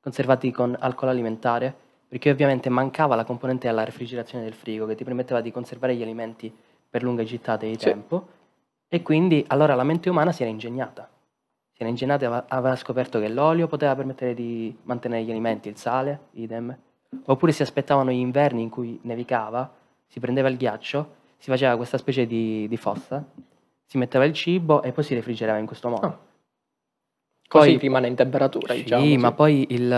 conservati 0.00 0.50
con 0.50 0.76
alcol 0.78 1.08
alimentare, 1.10 1.72
perché 2.08 2.30
ovviamente 2.30 2.68
mancava 2.68 3.14
la 3.14 3.24
componente 3.24 3.68
della 3.68 3.84
refrigerazione 3.84 4.42
del 4.44 4.54
frigo 4.54 4.86
che 4.86 4.96
ti 4.96 5.04
permetteva 5.04 5.40
di 5.40 5.52
conservare 5.52 5.94
gli 5.94 6.02
alimenti 6.02 6.52
per 6.90 7.02
lunghe 7.02 7.24
gittate 7.24 7.66
di 7.66 7.78
Sì. 7.78 7.84
tempo 7.86 8.26
e 8.88 9.02
quindi 9.02 9.44
allora 9.48 9.74
la 9.74 9.84
mente 9.84 10.10
umana 10.10 10.32
si 10.32 10.42
era 10.42 10.50
ingegnata. 10.50 11.08
E 11.80 12.04
aveva- 12.10 12.74
scoperto 12.76 13.20
che 13.20 13.28
l'olio 13.28 13.68
poteva 13.68 13.94
permettere 13.94 14.34
di 14.34 14.76
mantenere 14.82 15.22
gli 15.22 15.30
alimenti, 15.30 15.68
il 15.68 15.76
sale, 15.76 16.22
idem. 16.32 16.76
Oppure 17.26 17.52
si 17.52 17.62
aspettavano 17.62 18.10
gli 18.10 18.18
inverni 18.18 18.62
in 18.62 18.68
cui 18.68 18.98
nevicava, 19.02 19.70
si 20.08 20.18
prendeva 20.18 20.48
il 20.48 20.56
ghiaccio, 20.56 21.14
si 21.38 21.48
faceva 21.50 21.76
questa 21.76 21.96
specie 21.96 22.26
di, 22.26 22.66
di 22.68 22.76
fossa, 22.76 23.24
si 23.86 23.96
metteva 23.96 24.24
il 24.24 24.32
cibo 24.32 24.82
e 24.82 24.90
poi 24.90 25.04
si 25.04 25.14
refrigerava 25.14 25.58
in 25.58 25.66
questo 25.66 25.88
modo. 25.88 26.06
Ah, 26.06 26.18
Così 27.48 27.68
Poi- 27.70 27.78
rimane 27.78 28.08
in 28.08 28.14
temperatura, 28.16 28.74
Sì, 28.74 28.82
diciamo. 28.82 29.16
ma 29.16 29.32
poi 29.32 29.66
il- 29.70 29.88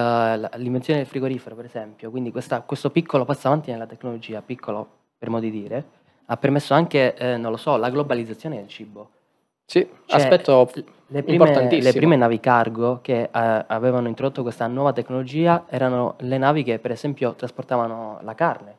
l'invenzione 0.56 1.00
del 1.00 1.08
frigorifero, 1.08 1.56
per 1.56 1.64
esempio, 1.64 2.08
quindi 2.10 2.30
questa- 2.30 2.60
questo 2.60 2.90
piccolo 2.90 3.24
passo 3.24 3.48
avanti 3.48 3.72
nella 3.72 3.86
tecnologia, 3.86 4.40
piccolo 4.42 4.88
per 5.18 5.30
modo 5.30 5.46
di 5.46 5.50
dire, 5.50 5.84
ha 6.26 6.36
permesso 6.36 6.74
anche, 6.74 7.14
eh, 7.16 7.36
non 7.38 7.50
lo 7.50 7.56
so, 7.56 7.76
la 7.76 7.90
globalizzazione 7.90 8.54
del 8.56 8.68
cibo. 8.68 9.10
Sì, 9.70 9.86
Cioè, 10.06 10.20
aspetto 10.20 10.68
Le 11.12 11.22
prime, 11.22 11.30
importantissimo. 11.44 11.92
le 11.92 11.96
prime 11.96 12.16
navi 12.16 12.40
cargo 12.40 12.98
che 13.02 13.22
eh, 13.22 13.28
avevano 13.32 14.08
introdotto 14.08 14.42
questa 14.42 14.66
nuova 14.66 14.92
tecnologia 14.92 15.66
erano 15.68 16.16
le 16.18 16.38
navi 16.38 16.64
che, 16.64 16.80
per 16.80 16.90
esempio, 16.90 17.34
trasportavano 17.34 18.18
la 18.22 18.34
carne. 18.34 18.78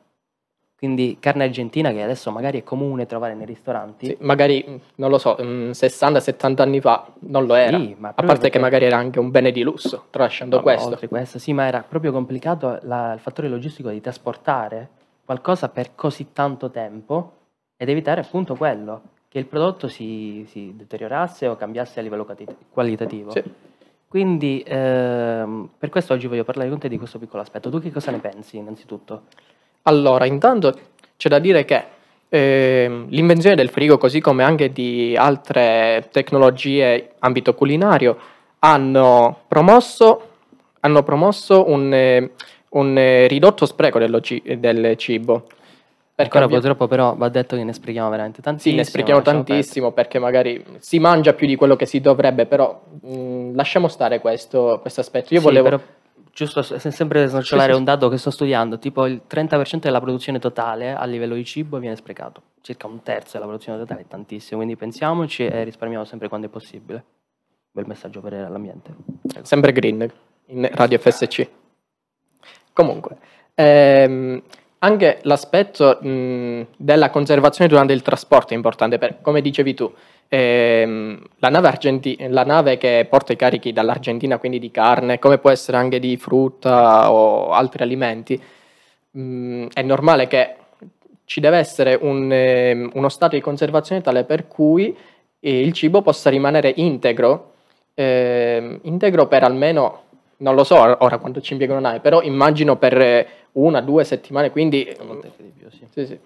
Quindi 0.76 1.16
carne 1.18 1.44
argentina 1.44 1.92
che 1.92 2.02
adesso 2.02 2.30
magari 2.30 2.60
è 2.60 2.62
comune 2.62 3.06
trovare 3.06 3.32
nei 3.34 3.46
ristoranti. 3.46 4.04
Sì, 4.06 4.16
magari, 4.20 4.62
mh, 4.66 4.80
non 4.96 5.08
lo 5.08 5.16
so, 5.16 5.34
mh, 5.38 5.70
60-70 5.70 6.60
anni 6.62 6.80
fa 6.82 7.06
non 7.20 7.46
lo 7.46 7.54
era. 7.54 7.78
Sì, 7.78 7.94
ma 7.98 8.12
a 8.14 8.22
parte 8.22 8.50
che 8.50 8.58
magari 8.58 8.84
era 8.84 8.98
anche 8.98 9.18
un 9.18 9.30
bene 9.30 9.50
di 9.50 9.62
lusso, 9.62 10.06
tralasciando 10.10 10.56
No, 10.56 10.62
questo. 10.62 10.88
Oltre 10.90 11.08
questo, 11.08 11.38
sì, 11.38 11.54
ma 11.54 11.66
era 11.66 11.82
proprio 11.88 12.12
complicato 12.12 12.78
la- 12.82 13.14
il 13.14 13.20
fattore 13.20 13.48
logistico 13.48 13.88
di 13.88 14.00
trasportare 14.02 14.88
qualcosa 15.24 15.70
per 15.70 15.94
così 15.94 16.32
tanto 16.34 16.68
tempo 16.70 17.32
ed 17.78 17.88
evitare 17.88 18.20
appunto 18.20 18.56
quello, 18.56 19.02
che 19.32 19.38
il 19.38 19.46
prodotto 19.46 19.88
si, 19.88 20.44
si 20.50 20.74
deteriorasse 20.76 21.46
o 21.46 21.56
cambiasse 21.56 21.98
a 21.98 22.02
livello 22.02 22.26
qualitativo. 22.70 23.30
Sì. 23.30 23.42
Quindi 24.06 24.62
ehm, 24.66 25.70
per 25.78 25.88
questo 25.88 26.12
oggi 26.12 26.26
voglio 26.26 26.44
parlare 26.44 26.68
con 26.68 26.78
te 26.78 26.86
di 26.86 26.98
questo 26.98 27.18
piccolo 27.18 27.40
aspetto. 27.40 27.70
Tu 27.70 27.80
che 27.80 27.90
cosa 27.90 28.10
ne 28.10 28.18
pensi 28.18 28.58
innanzitutto? 28.58 29.22
Allora, 29.84 30.26
intanto 30.26 30.78
c'è 31.16 31.30
da 31.30 31.38
dire 31.38 31.64
che 31.64 31.82
ehm, 32.28 33.06
l'invenzione 33.08 33.56
del 33.56 33.70
frigo, 33.70 33.96
così 33.96 34.20
come 34.20 34.44
anche 34.44 34.70
di 34.70 35.16
altre 35.16 36.10
tecnologie 36.12 37.12
ambito 37.20 37.54
culinario, 37.54 38.18
hanno 38.58 39.44
promosso, 39.48 40.28
hanno 40.80 41.02
promosso 41.02 41.70
un, 41.70 41.90
eh, 41.94 42.32
un, 42.68 42.98
eh, 42.98 43.26
ridotto 43.28 43.64
spreco 43.64 43.98
del 43.98 44.94
cibo. 44.98 45.46
Perché 46.22 46.38
Ancora 46.38 46.44
ovvia- 46.44 46.58
purtroppo 46.58 46.86
però 46.88 47.14
va 47.16 47.28
detto 47.28 47.56
che 47.56 47.64
ne 47.64 47.72
sprechiamo 47.72 48.08
veramente 48.08 48.36
Sì, 48.38 48.42
tantissimo. 48.42 48.76
ne 48.76 48.84
sprechiamo 48.84 49.22
tantissimo 49.22 49.92
perché 49.92 50.18
magari 50.18 50.64
si 50.78 50.98
mangia 50.98 51.32
più 51.32 51.46
di 51.46 51.56
quello 51.56 51.74
che 51.76 51.86
si 51.86 52.00
dovrebbe, 52.00 52.46
però 52.46 52.80
mh, 53.00 53.54
lasciamo 53.54 53.88
stare 53.88 54.20
questo, 54.20 54.78
questo 54.80 55.00
aspetto. 55.00 55.34
Io 55.34 55.40
Sì, 55.40 55.46
volevo... 55.46 55.64
però, 55.68 55.80
giusto 56.32 56.62
se- 56.62 56.78
sempre 56.90 57.26
snocciolare 57.26 57.68
Sì, 57.68 57.72
sì, 57.74 57.78
un 57.78 57.84
dato 57.84 58.08
che 58.08 58.16
sto 58.18 58.30
studiando, 58.30 58.78
tipo 58.78 59.06
il 59.06 59.22
30% 59.28 59.78
della 59.80 60.00
produzione 60.00 60.38
totale 60.38 60.94
a 60.94 61.04
livello 61.04 61.34
di 61.34 61.44
cibo 61.44 61.78
viene 61.78 61.96
sprecato, 61.96 62.42
circa 62.60 62.86
un 62.86 63.02
terzo 63.02 63.32
della 63.32 63.46
produzione 63.46 63.78
totale 63.78 64.04
tantissimo, 64.06 64.58
quindi 64.58 64.76
pensiamoci 64.76 65.44
e 65.44 65.64
risparmiamo 65.64 66.04
sempre 66.04 66.28
quando 66.28 66.46
è 66.46 66.50
possibile. 66.50 67.04
Bel 67.72 67.86
messaggio 67.86 68.20
per 68.20 68.32
l'ambiente. 68.50 68.94
Prego. 69.26 69.44
Sempre 69.46 69.72
green 69.72 70.08
in 70.46 70.68
Radio 70.72 70.98
FSC. 70.98 71.48
Comunque, 72.72 73.16
ehm, 73.54 74.42
anche 74.84 75.18
l'aspetto 75.22 75.98
mh, 76.00 76.66
della 76.76 77.10
conservazione 77.10 77.68
durante 77.70 77.92
il 77.92 78.02
trasporto 78.02 78.52
è 78.52 78.56
importante, 78.56 78.98
per- 78.98 79.20
come 79.20 79.40
dicevi 79.40 79.74
tu, 79.74 79.92
ehm, 80.28 81.20
la, 81.38 81.48
nave 81.48 81.68
argenti- 81.68 82.16
la 82.28 82.44
nave 82.44 82.78
che 82.78 83.06
porta 83.08 83.32
i 83.32 83.36
carichi 83.36 83.72
dall'Argentina, 83.72 84.38
quindi 84.38 84.58
di 84.58 84.70
carne, 84.72 85.18
come 85.20 85.38
può 85.38 85.50
essere 85.50 85.76
anche 85.76 86.00
di 86.00 86.16
frutta 86.16 87.12
o 87.12 87.50
altri 87.52 87.82
alimenti, 87.84 88.40
mh, 89.12 89.66
è 89.72 89.82
normale 89.82 90.26
che 90.26 90.56
ci 91.24 91.40
deve 91.40 91.58
essere 91.58 91.96
un, 92.00 92.30
ehm, 92.32 92.90
uno 92.94 93.08
stato 93.08 93.36
di 93.36 93.40
conservazione 93.42 94.00
tale 94.02 94.24
per 94.24 94.48
cui 94.48 94.96
il 95.44 95.72
cibo 95.72 96.02
possa 96.02 96.30
rimanere 96.30 96.72
integro 96.76 97.52
ehm, 97.94 98.80
integro 98.82 99.26
per 99.26 99.44
almeno, 99.44 100.02
non 100.42 100.54
lo 100.54 100.64
so 100.64 100.76
ora 100.76 101.18
quanto 101.18 101.40
ci 101.40 101.52
impiega 101.52 101.72
una 101.72 101.88
nave, 101.88 102.00
però 102.00 102.20
immagino 102.20 102.76
per 102.76 103.00
eh, 103.00 103.28
una, 103.52 103.80
due 103.80 104.04
settimane, 104.04 104.50
quindi... 104.50 104.84
Più, 105.56 105.70
sì. 105.70 105.86
Sì, 105.90 106.06
sì. 106.06 106.18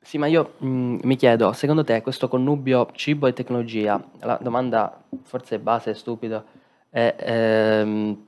Sì, 0.00 0.18
ma 0.18 0.26
io 0.26 0.52
mh, 0.58 0.98
mi 1.02 1.16
chiedo, 1.16 1.52
secondo 1.52 1.82
te 1.82 2.00
questo 2.00 2.28
connubio 2.28 2.88
cibo 2.92 3.26
e 3.26 3.32
tecnologia, 3.32 4.00
la 4.20 4.38
domanda 4.40 5.02
forse 5.22 5.58
base 5.58 5.90
è 5.90 5.94
stupido, 5.94 6.44
è, 6.88 7.12
ehm, 7.18 8.26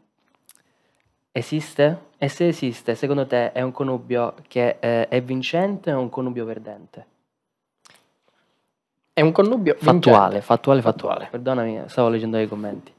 esiste? 1.30 2.06
E 2.18 2.28
se 2.28 2.48
esiste, 2.48 2.96
secondo 2.96 3.26
te 3.28 3.52
è 3.52 3.62
un 3.62 3.70
connubio 3.70 4.34
che 4.48 4.78
eh, 4.80 5.06
è 5.06 5.22
vincente 5.22 5.92
o 5.92 6.00
un 6.00 6.08
connubio 6.08 6.44
perdente? 6.44 7.06
È 9.12 9.20
un 9.20 9.30
connubio 9.30 9.76
Fattuale, 9.78 10.40
fattuale, 10.40 10.82
fattuale. 10.82 10.82
Fattuale. 10.82 11.28
Perdonami, 11.30 11.82
stavo 11.86 12.08
leggendo 12.08 12.38
i 12.40 12.48
commenti. 12.48 12.96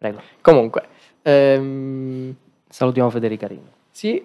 Prego. 0.00 0.22
Comunque, 0.40 0.82
ehm, 1.20 2.34
Salutiamo 2.66 3.10
Federica 3.10 3.46
Rini. 3.46 3.68
sì, 3.90 4.24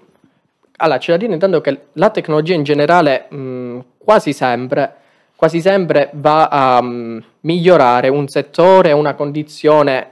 allora 0.78 0.98
c'è 1.00 1.12
da 1.12 1.18
dire 1.18 1.34
intanto 1.34 1.60
che 1.60 1.88
la 1.94 2.10
tecnologia 2.12 2.54
in 2.54 2.64
generale 2.64 3.26
mh, 3.30 3.80
quasi 3.98 4.32
sempre, 4.32 4.94
quasi 5.36 5.60
sempre 5.60 6.12
va 6.14 6.48
a 6.48 6.82
mh, 6.82 7.24
migliorare 7.42 8.08
un 8.08 8.26
settore, 8.30 8.94
una 8.94 9.16
condizione, 9.16 10.12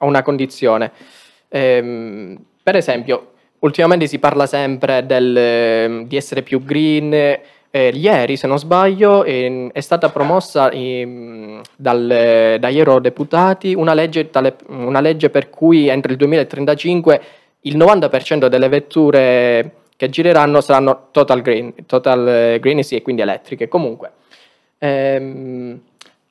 una 0.00 0.20
condizione. 0.22 0.92
Ehm, 1.48 2.36
per 2.62 2.76
esempio, 2.76 3.32
ultimamente 3.60 4.06
si 4.06 4.18
parla 4.18 4.44
sempre 4.46 5.06
del, 5.06 6.04
di 6.06 6.16
essere 6.18 6.42
più 6.42 6.62
green. 6.62 7.38
Eh, 7.70 7.90
ieri, 7.94 8.36
se 8.36 8.46
non 8.46 8.58
sbaglio, 8.58 9.24
ehm, 9.24 9.70
è 9.72 9.80
stata 9.80 10.08
promossa 10.10 10.70
ehm, 10.70 11.60
dal- 11.76 12.56
dagli 12.58 12.78
eurodeputati 12.78 13.74
una 13.74 13.94
legge, 13.94 14.30
tale- 14.30 14.56
una 14.68 15.00
legge 15.00 15.30
per 15.30 15.50
cui 15.50 15.88
entro 15.88 16.10
il 16.10 16.18
2035 16.18 17.20
il 17.62 17.76
90% 17.76 18.46
delle 18.48 18.68
vetture 18.68 19.72
che 19.96 20.08
gireranno 20.08 20.60
saranno 20.60 21.08
total 21.10 21.42
green, 21.42 21.74
total 21.86 22.28
eh, 22.28 22.58
green 22.60 22.82
sì, 22.84 22.94
e 22.96 23.02
quindi 23.02 23.22
elettriche. 23.22 23.68
Comunque, 23.68 24.12
ehm, 24.78 25.80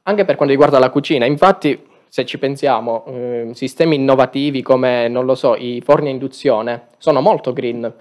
anche 0.03 0.25
per 0.25 0.35
quanto 0.35 0.53
riguarda 0.53 0.79
la 0.79 0.89
cucina, 0.89 1.25
infatti, 1.25 1.77
se 2.07 2.25
ci 2.25 2.37
pensiamo, 2.39 3.03
ehm, 3.07 3.51
sistemi 3.51 3.95
innovativi 3.95 4.61
come, 4.61 5.07
non 5.09 5.25
lo 5.25 5.35
so, 5.35 5.55
i 5.55 5.81
forni 5.83 6.07
a 6.07 6.11
induzione 6.11 6.87
sono 6.97 7.19
molto 7.21 7.51
green. 7.53 7.93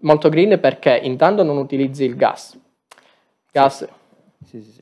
Molto 0.00 0.28
green 0.30 0.58
perché 0.58 0.98
intanto 1.02 1.42
non 1.42 1.58
utilizzi 1.58 2.04
il 2.04 2.16
gas. 2.16 2.58
Gas, 3.52 3.86
Sì, 4.44 4.62
sì, 4.62 4.72
sì. 4.72 4.80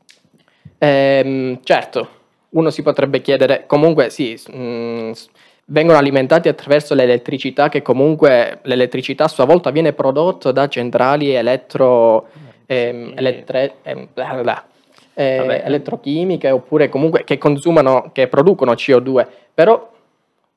Ehm, 0.79 1.61
certo, 1.63 2.09
uno 2.51 2.71
si 2.71 2.83
potrebbe 2.83 3.21
chiedere, 3.21 3.65
comunque 3.67 4.11
sì, 4.11 4.33
mh, 4.35 5.11
s- 5.13 5.29
vengono 5.67 5.99
alimentati 5.99 6.49
attraverso 6.49 6.95
l'elettricità 6.95 7.69
che 7.69 7.83
comunque 7.83 8.61
l'elettricità 8.63 9.25
a 9.25 9.29
sua 9.29 9.45
volta 9.45 9.71
viene 9.71 9.93
prodotta 9.93 10.53
da 10.53 10.69
centrali 10.69 11.31
elettro, 11.35 12.29
ehm, 12.67 13.13
elettre- 13.17 13.75
ehm, 13.83 14.09
bla 14.15 14.33
bla 14.35 14.43
bla, 14.43 14.67
eh, 15.15 15.63
elettrochimiche 15.65 16.51
oppure 16.51 16.89
comunque 16.89 17.25
che 17.25 17.39
consumano, 17.39 18.11
che 18.13 18.29
producono 18.29 18.75
CO2, 18.75 19.27
però 19.53 19.91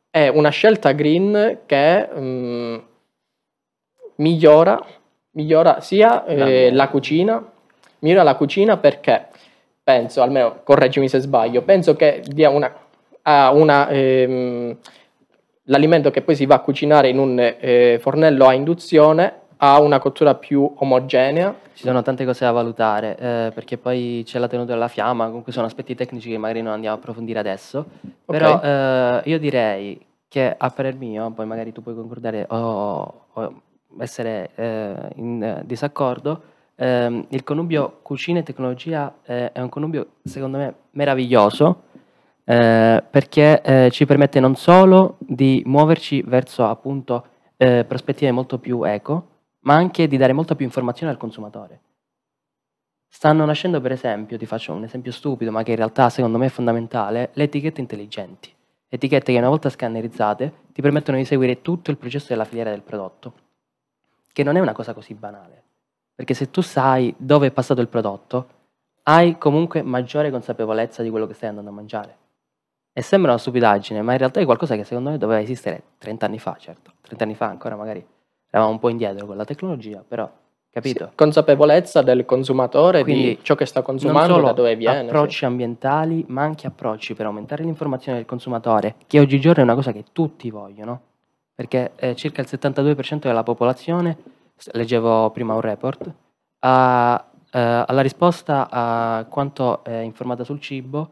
è 0.09 0.27
una 0.27 0.49
scelta 0.49 0.91
green 0.91 1.59
che 1.65 2.07
mh, 2.07 2.83
migliora, 4.17 4.79
migliora 5.31 5.79
sia 5.81 6.25
eh, 6.25 6.71
la 6.71 6.89
cucina, 6.89 7.51
migliora 8.01 8.23
la 8.23 8.35
cucina 8.35 8.77
perché 8.77 9.27
penso, 9.83 10.21
almeno 10.21 10.61
correggimi 10.63 11.09
se 11.09 11.19
sbaglio, 11.19 11.63
penso 11.63 11.95
che 11.95 12.21
dia 12.25 12.49
una, 12.49 12.73
una, 13.23 13.87
ehm, 13.89 14.77
l'alimento 15.63 16.11
che 16.11 16.21
poi 16.21 16.35
si 16.35 16.45
va 16.45 16.55
a 16.55 16.59
cucinare 16.59 17.09
in 17.09 17.17
un 17.17 17.39
eh, 17.39 17.97
fornello 17.99 18.45
a 18.45 18.53
induzione 18.53 19.39
ha 19.63 19.79
una 19.79 19.99
cottura 19.99 20.35
più 20.35 20.71
omogenea. 20.77 21.55
Ci 21.73 21.83
sono 21.83 22.01
tante 22.01 22.25
cose 22.25 22.45
da 22.45 22.51
valutare, 22.51 23.15
eh, 23.17 23.51
perché 23.53 23.77
poi 23.77 24.23
c'è 24.25 24.39
la 24.39 24.47
tenuta 24.47 24.73
della 24.73 24.87
fiamma, 24.87 25.27
comunque 25.27 25.51
sono 25.51 25.67
aspetti 25.67 25.93
tecnici 25.93 26.29
che 26.29 26.37
magari 26.37 26.61
non 26.61 26.73
andiamo 26.73 26.95
a 26.95 26.99
approfondire 26.99 27.39
adesso. 27.39 27.85
Però 28.25 28.59
eh, 28.61 29.21
io 29.25 29.37
direi 29.37 30.03
che 30.27 30.55
a 30.57 30.69
parer 30.69 30.95
mio, 30.95 31.29
poi 31.31 31.45
magari 31.45 31.71
tu 31.71 31.83
puoi 31.83 31.93
concordare 31.93 32.45
o, 32.49 33.25
o 33.33 33.61
essere 33.99 34.49
eh, 34.55 34.95
in 35.15 35.43
eh, 35.43 35.61
disaccordo, 35.65 36.41
ehm, 36.75 37.27
il 37.29 37.43
connubio 37.43 37.99
cucina 38.01 38.39
e 38.39 38.43
tecnologia 38.43 39.15
eh, 39.23 39.51
è 39.51 39.59
un 39.59 39.69
connubio 39.69 40.07
secondo 40.23 40.57
me 40.57 40.75
meraviglioso 40.91 41.83
eh, 42.43 43.03
perché 43.09 43.61
eh, 43.61 43.89
ci 43.91 44.05
permette 44.05 44.39
non 44.39 44.55
solo 44.55 45.17
di 45.19 45.61
muoverci 45.65 46.21
verso 46.23 46.65
appunto 46.65 47.25
eh, 47.57 47.85
prospettive 47.85 48.31
molto 48.31 48.57
più 48.57 48.83
eco, 48.83 49.27
ma 49.61 49.75
anche 49.75 50.07
di 50.07 50.17
dare 50.17 50.33
molta 50.33 50.55
più 50.55 50.65
informazione 50.65 51.11
al 51.11 51.17
consumatore. 51.17 51.79
Stanno 53.07 53.45
nascendo 53.45 53.79
per 53.79 53.91
esempio, 53.91 54.37
ti 54.37 54.45
faccio 54.45 54.73
un 54.73 54.83
esempio 54.83 55.11
stupido 55.11 55.51
ma 55.51 55.63
che 55.63 55.71
in 55.71 55.77
realtà 55.77 56.09
secondo 56.09 56.37
me 56.37 56.47
è 56.47 56.49
fondamentale, 56.49 57.29
le 57.33 57.43
etichette 57.43 57.81
intelligenti. 57.81 58.51
Etichette 58.89 59.31
che 59.31 59.37
una 59.37 59.49
volta 59.49 59.69
scannerizzate 59.69 60.53
ti 60.73 60.81
permettono 60.81 61.17
di 61.17 61.25
seguire 61.25 61.61
tutto 61.61 61.91
il 61.91 61.97
processo 61.97 62.27
della 62.29 62.45
filiera 62.45 62.71
del 62.71 62.81
prodotto, 62.81 63.33
che 64.33 64.43
non 64.43 64.57
è 64.57 64.59
una 64.59 64.73
cosa 64.73 64.93
così 64.93 65.13
banale, 65.13 65.63
perché 66.21 66.35
se 66.35 66.51
tu 66.51 66.61
sai 66.61 67.11
dove 67.17 67.47
è 67.47 67.51
passato 67.51 67.81
il 67.81 67.87
prodotto, 67.87 68.45
hai 69.03 69.39
comunque 69.39 69.81
maggiore 69.81 70.29
consapevolezza 70.29 71.01
di 71.01 71.09
quello 71.09 71.25
che 71.25 71.33
stai 71.33 71.49
andando 71.49 71.71
a 71.71 71.73
mangiare. 71.73 72.17
E 72.93 73.01
sembra 73.01 73.31
una 73.31 73.39
stupidaggine, 73.39 74.03
ma 74.03 74.11
in 74.11 74.19
realtà 74.19 74.39
è 74.39 74.45
qualcosa 74.45 74.75
che 74.75 74.83
secondo 74.83 75.09
me 75.09 75.17
doveva 75.17 75.41
esistere 75.41 75.81
30 75.97 76.27
anni 76.27 76.37
fa, 76.37 76.57
certo. 76.59 76.91
30 77.01 77.23
anni 77.23 77.33
fa 77.33 77.47
ancora 77.47 77.75
magari 77.75 78.05
eravamo 78.51 78.71
un 78.71 78.77
po' 78.77 78.89
indietro 78.89 79.25
con 79.25 79.35
la 79.35 79.45
tecnologia, 79.45 80.03
però, 80.07 80.29
capito? 80.69 81.07
Sì, 81.07 81.15
consapevolezza 81.15 82.03
del 82.03 82.23
consumatore 82.23 83.01
Quindi, 83.01 83.23
di 83.23 83.39
ciò 83.41 83.55
che 83.55 83.65
sta 83.65 83.81
consumando, 83.81 84.41
da 84.41 84.51
dove 84.51 84.75
viene. 84.75 84.99
approcci 84.99 85.37
sì. 85.39 85.45
ambientali, 85.45 86.23
ma 86.27 86.43
anche 86.43 86.67
approcci 86.67 87.15
per 87.15 87.25
aumentare 87.25 87.63
l'informazione 87.63 88.19
del 88.19 88.27
consumatore, 88.27 88.93
che 89.07 89.19
oggigiorno 89.19 89.61
è 89.61 89.63
una 89.63 89.73
cosa 89.73 89.91
che 89.91 90.03
tutti 90.11 90.51
vogliono, 90.51 91.01
perché 91.55 91.93
eh, 91.95 92.13
circa 92.13 92.41
il 92.41 92.47
72% 92.47 93.21
della 93.21 93.41
popolazione, 93.41 94.39
leggevo 94.73 95.29
prima 95.31 95.53
un 95.53 95.61
report, 95.61 96.13
ha, 96.59 97.25
eh, 97.51 97.59
alla 97.87 98.01
risposta 98.01 98.67
a 98.69 99.25
quanto 99.29 99.83
è 99.83 99.97
informata 99.97 100.43
sul 100.43 100.59
cibo, 100.59 101.11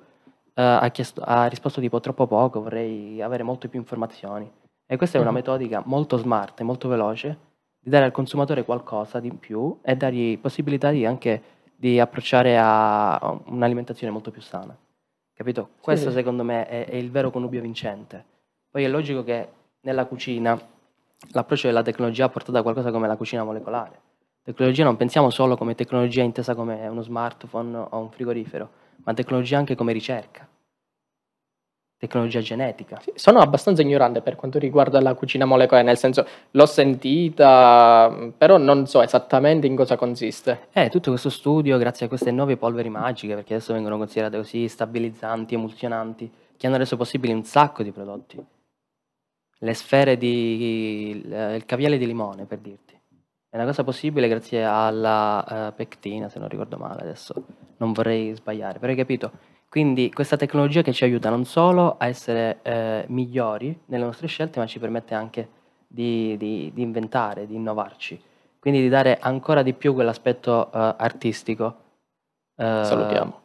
eh, 0.53 0.62
ha, 0.62 0.89
chiesto- 0.89 1.22
ha 1.24 1.46
risposto 1.48 1.82
tipo 1.82 2.00
troppo 2.00 2.27
poco, 2.27 2.62
vorrei 2.62 3.22
avere 3.22 3.44
molte 3.44 3.68
più 3.68 3.79
informazioni. 3.79 4.50
E 4.86 4.98
questa 4.98 5.18
è 5.18 5.22
una 5.22 5.29
Mhm. 5.29 5.36
metodica 5.36 5.82
molto 5.86 6.18
smart 6.18 6.60
e 6.60 6.63
molto 6.63 6.88
veloce 6.88 7.38
di 7.79 7.89
dare 7.89 8.06
al 8.06 8.12
consumatore 8.12 8.65
qualcosa 8.65 9.20
di 9.20 9.32
più 9.32 9.77
e 9.82 9.96
dargli 9.96 10.38
possibilità 10.38 10.89
di 10.89 11.06
anche 11.06 11.41
di 11.75 12.00
approcciare 12.00 12.58
a 12.60 13.39
un'alimentazione 13.46 14.12
molto 14.12 14.32
più 14.32 14.41
sana. 14.41 14.75
Capito? 15.34 15.70
Questo 15.79 16.10
sì. 16.10 16.15
secondo 16.18 16.44
me 16.44 16.68
è, 16.68 16.86
è 16.88 16.96
il 16.96 17.10
vero 17.10 17.32
connubio 17.32 17.62
vincente. 17.62 18.25
Poi 18.70 18.84
è 18.84 18.88
logico 18.89 19.24
che 19.24 19.48
nella 19.82 20.06
cucina 20.06 20.60
l'approccio 21.32 21.68
della 21.68 21.82
tecnologia 21.82 22.26
ha 22.26 22.30
portato 22.30 22.58
a 22.58 22.62
qualcosa 22.62 22.92
come 22.92 23.08
la 23.08 23.16
cucina 23.16 23.44
molecolare. 23.44 24.02
Tecnologia 24.44 24.84
non 24.84 24.98
pensiamo 24.98 25.30
solo 25.30 25.56
come 25.58 25.76
tecnologia 25.76 26.24
intesa 26.24 26.56
come 26.56 26.88
uno 26.88 27.02
smartphone 27.02 27.78
o 27.78 27.98
un 28.00 28.10
frigorifero, 28.10 28.70
ma 29.04 29.14
tecnologia 29.14 29.58
anche 29.58 29.76
come 29.76 29.94
ricerca, 29.94 30.48
tecnologia 32.00 32.40
genetica. 32.40 33.00
Sì, 33.02 33.12
Sono 33.16 33.40
abbastanza 33.40 33.82
ignorante 33.82 34.22
per 34.22 34.36
quanto 34.36 34.58
riguarda 34.58 35.02
la 35.02 35.14
cucina 35.14 35.46
molecolare, 35.46 35.86
nel 35.86 35.98
senso 35.98 36.26
l'ho 36.52 36.66
sentita, 36.66 38.32
però 38.36 38.58
non 38.58 38.88
so 38.88 39.02
esattamente 39.02 39.68
in 39.68 39.76
cosa 39.76 39.98
consiste. 39.98 40.68
Eh, 40.72 40.90
tutto 40.90 41.10
questo 41.12 41.30
studio, 41.30 41.78
grazie 41.78 42.06
a 42.06 42.10
queste 42.10 42.32
nuove 42.32 42.56
polveri 42.58 42.90
magiche, 42.90 43.36
perché 43.36 43.56
adesso 43.56 43.74
vengono 43.74 43.98
considerate 43.98 44.38
così 44.38 44.68
stabilizzanti, 44.68 45.54
emulsionanti, 45.54 46.32
che 46.58 46.68
hanno 46.68 46.78
reso 46.78 46.96
possibili 46.96 47.34
un 47.34 47.44
sacco 47.44 47.84
di 47.84 47.92
prodotti. 47.92 48.44
Le 49.60 49.74
sfere 49.74 50.18
di... 50.18 51.10
il 51.10 51.54
il 51.56 51.66
caviale 51.66 51.98
di 51.98 52.06
limone, 52.06 52.46
per 52.46 52.60
dirti. 52.60 52.98
È 53.50 53.56
una 53.56 53.65
cosa 53.65 53.84
possibile 53.84 54.28
grazie 54.28 54.63
alla 54.63 55.69
eh, 55.69 55.72
pectina, 55.74 56.30
se 56.30 56.39
non 56.39 56.48
ricordo 56.50 56.78
male 56.78 57.02
adesso. 57.02 57.34
Non 57.78 57.93
vorrei 57.93 58.34
sbagliare, 58.36 58.80
però 58.80 58.91
hai 58.91 58.98
capito? 58.98 59.32
Quindi 59.69 60.12
questa 60.12 60.38
tecnologia 60.38 60.82
che 60.82 60.93
ci 60.93 61.04
aiuta 61.04 61.30
non 61.30 61.45
solo 61.45 61.95
a 61.98 62.08
essere 62.08 62.60
eh, 62.63 63.06
migliori 63.08 63.78
nelle 63.86 64.04
nostre 64.04 64.28
scelte, 64.28 64.60
ma 64.60 64.65
ci 64.65 64.80
permette 64.80 65.13
anche 65.13 65.50
di, 65.88 66.38
di- 66.38 66.72
di 66.74 66.82
inventare, 66.82 67.48
di 67.48 67.56
innovarci. 67.56 68.22
Quindi 68.60 68.82
di 68.82 68.89
dare 68.89 69.17
ancora 69.19 69.62
di 69.62 69.74
più 69.74 69.93
quell'aspetto 69.93 70.72
eh, 70.72 70.95
artistico. 70.98 71.76
eh, 72.56 72.82
Salutiamo. 72.84 73.41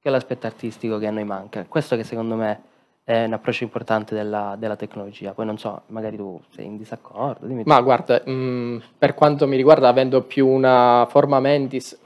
Che 0.00 0.08
è 0.08 0.10
l'aspetto 0.10 0.46
artistico 0.46 0.98
che 0.98 1.06
a 1.06 1.10
noi 1.10 1.24
manca. 1.24 1.64
Questo 1.66 1.96
che 1.96 2.04
secondo 2.04 2.34
me 2.34 2.62
è 3.08 3.24
un 3.24 3.32
approccio 3.32 3.64
importante 3.64 4.14
della, 4.14 4.54
della 4.58 4.76
tecnologia. 4.76 5.32
Poi 5.32 5.46
non 5.46 5.56
so, 5.56 5.80
magari 5.86 6.18
tu 6.18 6.38
sei 6.50 6.66
in 6.66 6.76
disaccordo. 6.76 7.46
Dimmi. 7.46 7.62
Ma 7.64 7.80
guarda, 7.80 8.20
mh, 8.22 8.82
per 8.98 9.14
quanto 9.14 9.46
mi 9.46 9.56
riguarda, 9.56 9.88
avendo 9.88 10.20
più 10.24 10.46
una 10.46 11.06
forma 11.08 11.40
mentis, 11.40 11.98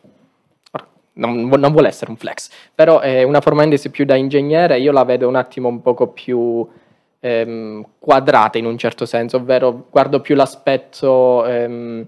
non, 1.15 1.49
non 1.49 1.73
vuole 1.73 1.89
essere 1.89 2.13
un 2.13 2.17
flex, 2.17 2.51
però 2.73 3.01
è 3.01 3.25
una 3.25 3.41
forma 3.41 3.63
mentis 3.63 3.89
più 3.91 4.05
da 4.05 4.15
ingegnere, 4.15 4.79
io 4.79 4.93
la 4.93 5.03
vedo 5.03 5.27
un 5.27 5.35
attimo 5.35 5.67
un 5.67 5.83
poco 5.83 6.07
più 6.07 6.65
ehm, 7.19 7.85
quadrata 7.99 8.59
in 8.59 8.67
un 8.67 8.79
certo 8.79 9.05
senso, 9.05 9.39
ovvero 9.39 9.89
guardo 9.91 10.21
più 10.21 10.37
l'aspetto 10.37 11.45
ehm, 11.45 12.07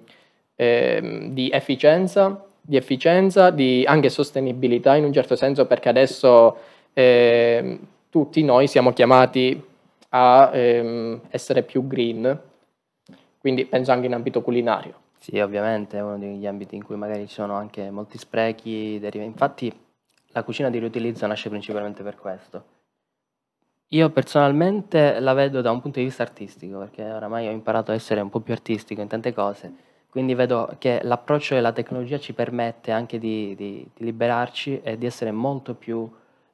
ehm, 0.54 1.30
di 1.30 1.50
efficienza, 1.50 2.44
di 2.60 2.76
efficienza, 2.76 3.50
di 3.50 3.82
anche 3.84 4.08
sostenibilità 4.08 4.94
in 4.94 5.02
un 5.02 5.12
certo 5.12 5.34
senso, 5.34 5.66
perché 5.66 5.88
adesso 5.88 6.56
ehm, 6.92 7.78
tutti 8.14 8.44
noi 8.44 8.68
siamo 8.68 8.92
chiamati 8.92 9.60
a 10.10 10.48
ehm, 10.54 11.22
essere 11.30 11.64
più 11.64 11.84
green, 11.88 12.40
quindi 13.40 13.66
penso 13.66 13.90
anche 13.90 14.06
in 14.06 14.14
ambito 14.14 14.40
culinario. 14.40 15.00
Sì, 15.18 15.40
ovviamente 15.40 15.98
è 15.98 16.00
uno 16.00 16.16
degli 16.16 16.46
ambiti 16.46 16.76
in 16.76 16.84
cui 16.84 16.94
magari 16.94 17.26
ci 17.26 17.34
sono 17.34 17.54
anche 17.54 17.90
molti 17.90 18.16
sprechi. 18.16 19.00
deriva- 19.00 19.24
Infatti 19.24 19.72
la 20.28 20.44
cucina 20.44 20.70
di 20.70 20.78
riutilizzo 20.78 21.26
nasce 21.26 21.48
principalmente 21.48 22.04
per 22.04 22.14
questo. 22.14 22.64
Io 23.88 24.08
personalmente 24.10 25.18
la 25.18 25.32
vedo 25.32 25.60
da 25.60 25.72
un 25.72 25.80
punto 25.80 25.98
di 25.98 26.04
vista 26.04 26.22
artistico, 26.22 26.78
perché 26.78 27.02
oramai 27.02 27.48
ho 27.48 27.50
imparato 27.50 27.90
a 27.90 27.94
essere 27.94 28.20
un 28.20 28.30
po' 28.30 28.38
più 28.38 28.52
artistico 28.52 29.00
in 29.00 29.08
tante 29.08 29.34
cose, 29.34 29.74
quindi 30.08 30.34
vedo 30.34 30.76
che 30.78 31.00
l'approccio 31.02 31.56
della 31.56 31.72
tecnologia 31.72 32.20
ci 32.20 32.32
permette 32.32 32.92
anche 32.92 33.18
di, 33.18 33.56
di- 33.56 33.84
di 33.92 34.04
liberarci 34.04 34.82
e 34.84 34.96
di 34.96 35.04
essere 35.04 35.32
molto 35.32 35.74
più 35.74 36.08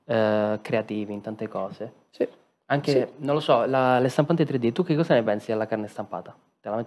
eh, 0.04 0.58
creativi 0.62 1.12
in 1.12 1.20
tante 1.20 1.48
cose. 1.48 1.92
Sì. 2.10 2.26
Anche, 2.66 3.12
non 3.16 3.34
lo 3.34 3.40
so, 3.40 3.64
la- 3.66 3.98
le 3.98 4.08
stampanti 4.08 4.44
3D, 4.44 4.72
tu 4.72 4.84
che 4.84 4.94
cosa 4.94 5.14
ne 5.14 5.22
pensi 5.22 5.50
della 5.50 5.66
carne 5.66 5.88
stampata? 5.88 6.34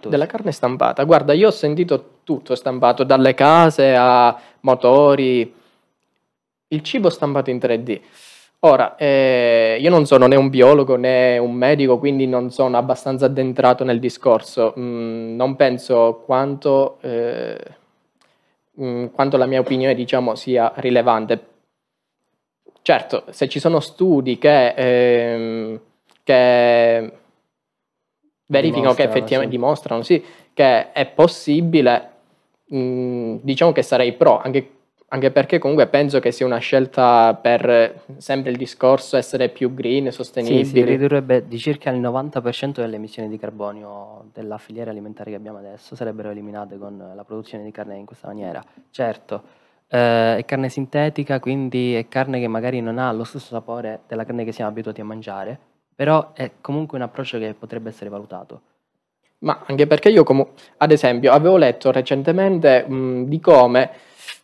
Della 0.08 0.26
carne 0.26 0.52
stampata, 0.52 1.02
guarda, 1.04 1.32
io 1.32 1.48
ho 1.48 1.50
sentito 1.50 2.20
tutto 2.22 2.54
stampato, 2.54 3.02
dalle 3.04 3.34
case 3.34 3.94
a 3.96 4.38
motori, 4.60 5.52
il 6.68 6.82
cibo 6.82 7.10
stampato 7.10 7.50
in 7.50 7.58
3D. 7.58 8.00
Ora, 8.60 8.96
eh, 8.96 9.76
io 9.78 9.90
non 9.90 10.06
sono 10.06 10.26
né 10.26 10.36
un 10.36 10.48
biologo 10.48 10.96
né 10.96 11.36
un 11.38 11.52
medico, 11.52 11.98
quindi 11.98 12.26
non 12.26 12.50
sono 12.50 12.78
abbastanza 12.78 13.26
addentrato 13.26 13.84
nel 13.84 13.98
discorso. 13.98 14.72
Mm, 14.78 15.34
non 15.36 15.54
penso 15.56 16.22
quanto, 16.24 16.96
eh, 17.02 17.58
mm, 18.80 19.06
quanto 19.08 19.36
la 19.36 19.46
mia 19.46 19.60
opinione, 19.60 19.94
diciamo, 19.94 20.34
sia 20.34 20.72
rilevante. 20.76 21.52
Certo, 22.86 23.24
se 23.30 23.48
ci 23.48 23.60
sono 23.60 23.80
studi 23.80 24.36
che, 24.36 24.74
ehm, 24.76 25.80
che 26.22 27.12
verificano 28.44 28.92
che 28.92 29.04
effettivamente 29.04 29.54
sì. 29.54 29.58
dimostrano 29.58 30.02
sì, 30.02 30.22
che 30.52 30.92
è 30.92 31.06
possibile, 31.06 32.10
mh, 32.66 33.36
diciamo 33.40 33.72
che 33.72 33.80
sarei 33.80 34.12
pro, 34.12 34.38
anche, 34.38 34.70
anche 35.08 35.30
perché 35.30 35.58
comunque 35.58 35.86
penso 35.86 36.20
che 36.20 36.30
sia 36.30 36.44
una 36.44 36.58
scelta 36.58 37.32
per 37.40 38.02
sempre 38.18 38.50
il 38.50 38.58
discorso 38.58 39.16
essere 39.16 39.48
più 39.48 39.72
green, 39.72 40.12
Sì, 40.12 40.64
si 40.66 40.84
ridurrebbe 40.84 41.48
di 41.48 41.56
circa 41.56 41.88
il 41.88 42.02
90% 42.02 42.82
delle 42.82 42.96
emissioni 42.96 43.30
di 43.30 43.38
carbonio 43.38 44.26
della 44.30 44.58
filiera 44.58 44.90
alimentare 44.90 45.30
che 45.30 45.36
abbiamo 45.36 45.56
adesso, 45.56 45.96
sarebbero 45.96 46.28
eliminate 46.28 46.76
con 46.76 47.12
la 47.16 47.24
produzione 47.24 47.64
di 47.64 47.70
carne 47.70 47.96
in 47.96 48.04
questa 48.04 48.26
maniera. 48.26 48.62
Certo, 48.90 49.62
eh, 49.94 50.38
è 50.38 50.44
carne 50.44 50.68
sintetica, 50.68 51.38
quindi 51.38 51.94
è 51.94 52.08
carne 52.08 52.40
che 52.40 52.48
magari 52.48 52.80
non 52.80 52.98
ha 52.98 53.12
lo 53.12 53.22
stesso 53.22 53.46
sapore 53.46 54.00
della 54.08 54.24
carne 54.24 54.44
che 54.44 54.50
siamo 54.50 54.70
abituati 54.70 55.00
a 55.00 55.04
mangiare, 55.04 55.56
però 55.94 56.32
è 56.32 56.50
comunque 56.60 56.98
un 56.98 57.04
approccio 57.04 57.38
che 57.38 57.54
potrebbe 57.56 57.90
essere 57.90 58.10
valutato. 58.10 58.60
Ma 59.38 59.62
anche 59.66 59.86
perché 59.86 60.08
io, 60.08 60.24
comu- 60.24 60.48
ad 60.78 60.90
esempio, 60.90 61.30
avevo 61.30 61.56
letto 61.56 61.92
recentemente 61.92 62.84
mh, 62.84 63.26
di 63.26 63.38
come 63.38 63.90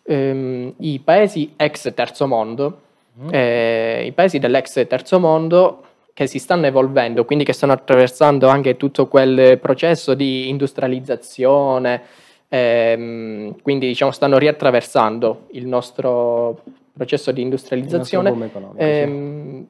ehm, 0.04 0.74
i 0.78 1.00
paesi 1.00 1.54
ex 1.56 1.92
terzo 1.94 2.28
mondo, 2.28 2.82
eh, 3.30 4.04
i 4.06 4.12
paesi 4.12 4.38
dell'ex 4.38 4.86
terzo 4.86 5.18
mondo 5.18 5.84
che 6.14 6.26
si 6.28 6.38
stanno 6.38 6.66
evolvendo, 6.66 7.24
quindi 7.24 7.44
che 7.44 7.52
stanno 7.52 7.72
attraversando 7.72 8.46
anche 8.46 8.76
tutto 8.76 9.08
quel 9.08 9.58
processo 9.58 10.14
di 10.14 10.48
industrializzazione, 10.48 12.02
ehm, 12.50 13.54
quindi 13.62 13.86
diciamo 13.86 14.10
stanno 14.10 14.36
riattraversando 14.36 15.46
il 15.52 15.66
nostro 15.66 16.62
processo 16.92 17.30
di 17.30 17.40
industrializzazione. 17.40 18.28
economico, 18.28 18.74
sì. 18.76 18.82
Ehm, 18.82 19.66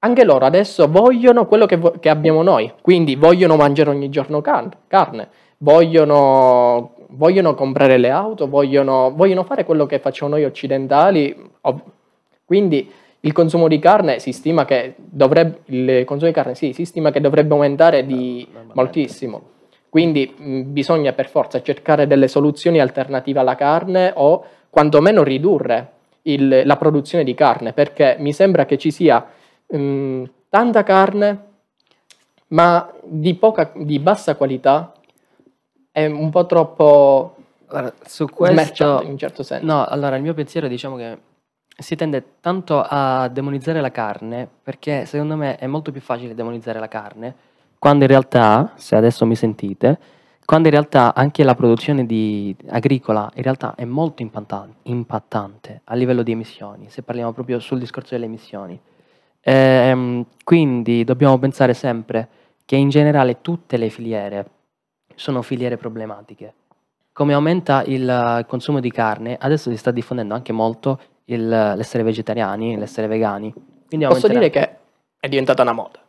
anche 0.00 0.24
loro 0.24 0.44
adesso 0.44 0.88
vogliono 0.88 1.46
quello 1.46 1.66
che, 1.66 1.76
vo- 1.76 1.94
che 1.98 2.10
abbiamo 2.10 2.42
noi, 2.42 2.70
quindi 2.82 3.16
vogliono 3.16 3.56
mangiare 3.56 3.90
ogni 3.90 4.10
giorno 4.10 4.40
can- 4.40 4.70
carne, 4.86 5.28
vogliono 5.58 6.92
vogliono 7.10 7.54
comprare 7.54 7.98
le 7.98 8.10
auto, 8.10 8.48
vogliono, 8.48 9.12
vogliono 9.14 9.44
fare 9.44 9.64
quello 9.64 9.86
che 9.86 10.00
facciamo 10.00 10.32
noi 10.32 10.44
occidentali, 10.44 11.34
ov- 11.62 11.82
quindi 12.44 12.90
il 13.20 13.32
consumo 13.32 13.68
di 13.68 13.78
carne 13.78 14.18
si 14.18 14.32
stima 14.32 14.64
che 14.64 14.94
dovrebbe, 14.96 15.60
il 15.66 16.04
consumo 16.04 16.30
di 16.30 16.36
carne 16.36 16.54
sì, 16.54 16.72
si 16.72 16.84
stima 16.84 17.10
che 17.10 17.20
dovrebbe 17.20 17.54
aumentare 17.54 18.04
di 18.04 18.46
moltissimo. 18.72 19.54
Quindi 19.96 20.30
mh, 20.36 20.72
bisogna 20.74 21.14
per 21.14 21.26
forza 21.26 21.62
cercare 21.62 22.06
delle 22.06 22.28
soluzioni 22.28 22.80
alternative 22.80 23.40
alla 23.40 23.54
carne 23.54 24.12
o 24.14 24.44
quantomeno 24.68 25.22
ridurre 25.22 25.92
il- 26.24 26.64
la 26.66 26.76
produzione 26.76 27.24
di 27.24 27.32
carne, 27.32 27.72
perché 27.72 28.16
mi 28.18 28.34
sembra 28.34 28.66
che 28.66 28.76
ci 28.76 28.90
sia 28.90 29.26
mh, 29.66 30.24
tanta 30.50 30.82
carne, 30.82 31.44
ma 32.48 32.92
di, 33.04 33.34
poca, 33.36 33.72
di 33.74 33.98
bassa 33.98 34.34
qualità 34.34 34.92
è 35.90 36.04
un 36.04 36.28
po' 36.28 36.44
troppo 36.44 37.36
Allora, 37.68 37.94
su 38.04 38.26
questo... 38.26 39.00
in 39.02 39.12
un 39.12 39.16
certo 39.16 39.42
senso. 39.42 39.64
No, 39.64 39.86
allora 39.86 40.16
il 40.16 40.22
mio 40.22 40.34
pensiero 40.34 40.68
diciamo 40.68 40.96
che 40.96 41.16
si 41.74 41.96
tende 41.96 42.22
tanto 42.42 42.84
a 42.86 43.28
demonizzare 43.28 43.80
la 43.80 43.90
carne 43.90 44.46
perché 44.62 45.06
secondo 45.06 45.36
me 45.36 45.56
è 45.56 45.66
molto 45.66 45.90
più 45.90 46.02
facile 46.02 46.34
demonizzare 46.34 46.78
la 46.78 46.88
carne 46.88 47.34
quando 47.78 48.04
in 48.04 48.10
realtà, 48.10 48.72
se 48.76 48.96
adesso 48.96 49.26
mi 49.26 49.34
sentite, 49.36 49.98
quando 50.44 50.68
in 50.68 50.74
realtà 50.74 51.14
anche 51.14 51.42
la 51.42 51.54
produzione 51.54 52.06
di- 52.06 52.54
agricola 52.68 53.30
in 53.34 53.42
realtà 53.42 53.74
è 53.74 53.84
molto 53.84 54.22
impattan- 54.22 54.72
impattante 54.82 55.80
a 55.84 55.94
livello 55.94 56.22
di 56.22 56.32
emissioni, 56.32 56.88
se 56.88 57.02
parliamo 57.02 57.32
proprio 57.32 57.58
sul 57.58 57.78
discorso 57.78 58.14
delle 58.14 58.26
emissioni. 58.26 58.78
Ehm, 59.40 60.24
quindi 60.44 61.04
dobbiamo 61.04 61.38
pensare 61.38 61.74
sempre 61.74 62.28
che 62.64 62.76
in 62.76 62.88
generale 62.88 63.40
tutte 63.42 63.76
le 63.76 63.88
filiere 63.90 64.46
sono 65.14 65.42
filiere 65.42 65.76
problematiche. 65.76 66.54
Come 67.12 67.32
aumenta 67.32 67.82
il 67.86 68.44
consumo 68.48 68.80
di 68.80 68.90
carne, 68.90 69.36
adesso 69.40 69.70
si 69.70 69.76
sta 69.76 69.90
diffondendo 69.90 70.34
anche 70.34 70.52
molto 70.52 71.00
il- 71.26 71.48
l'essere 71.48 72.02
vegetariani, 72.02 72.76
l'essere 72.76 73.06
vegani. 73.06 73.52
Quindi 73.88 74.06
Posso 74.06 74.26
aumenterà- 74.26 74.38
dire 74.38 74.50
che 74.50 74.76
è 75.18 75.28
diventata 75.28 75.62
una 75.62 75.72
moda. 75.72 76.00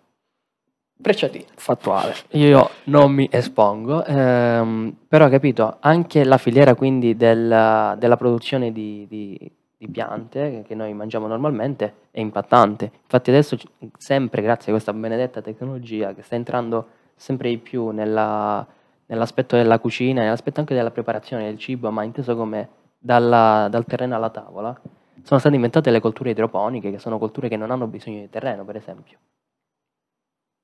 Frecciatina. 1.00 1.46
fattuale. 1.56 2.14
Io 2.32 2.70
non 2.86 3.12
mi 3.12 3.28
espongo, 3.32 4.04
ehm, 4.04 4.96
però 5.08 5.30
capito, 5.30 5.78
anche 5.80 6.24
la 6.24 6.38
filiera 6.38 6.76
quindi 6.76 7.16
del- 7.16 7.96
della 7.98 8.18
produzione 8.18 8.72
di, 8.72 9.06
di- 9.08 9.52
di 9.78 9.88
piante 9.90 10.64
che 10.68 10.74
noi 10.74 10.94
mangiamo 10.94 11.28
normalmente 11.28 11.94
è 12.12 12.20
impattante. 12.20 12.92
Infatti 13.04 13.30
adesso 13.30 13.58
sempre 13.98 14.42
grazie 14.42 14.72
a 14.72 14.74
questa 14.76 14.92
benedetta 14.92 15.42
tecnologia 15.42 16.14
che 16.16 16.24
sta 16.24 16.36
entrando 16.36 16.88
sempre 17.16 17.50
di 17.50 17.58
più 17.60 17.90
nella- 17.90 18.66
nell'aspetto 19.06 19.56
della 19.56 19.78
cucina, 19.80 20.22
nell'aspetto 20.24 20.60
anche 20.60 20.74
della 20.74 20.92
preparazione 20.92 21.46
del 21.46 21.58
cibo, 21.60 21.92
ma 21.92 22.04
inteso 22.04 22.36
come 22.36 22.70
dalla- 22.98 23.68
dal 23.70 23.86
terreno 23.86 24.16
alla 24.16 24.30
tavola, 24.32 24.78
sono 25.22 25.40
state 25.40 25.56
inventate 25.56 25.92
le 25.92 26.00
colture 26.02 26.32
idroponiche, 26.32 26.90
che 26.92 27.00
sono 27.00 27.18
colture 27.20 27.48
che 27.50 27.56
non 27.58 27.70
hanno 27.72 27.86
bisogno 27.88 28.20
di 28.20 28.30
terreno, 28.30 28.66
per 28.66 28.76
esempio 28.78 29.18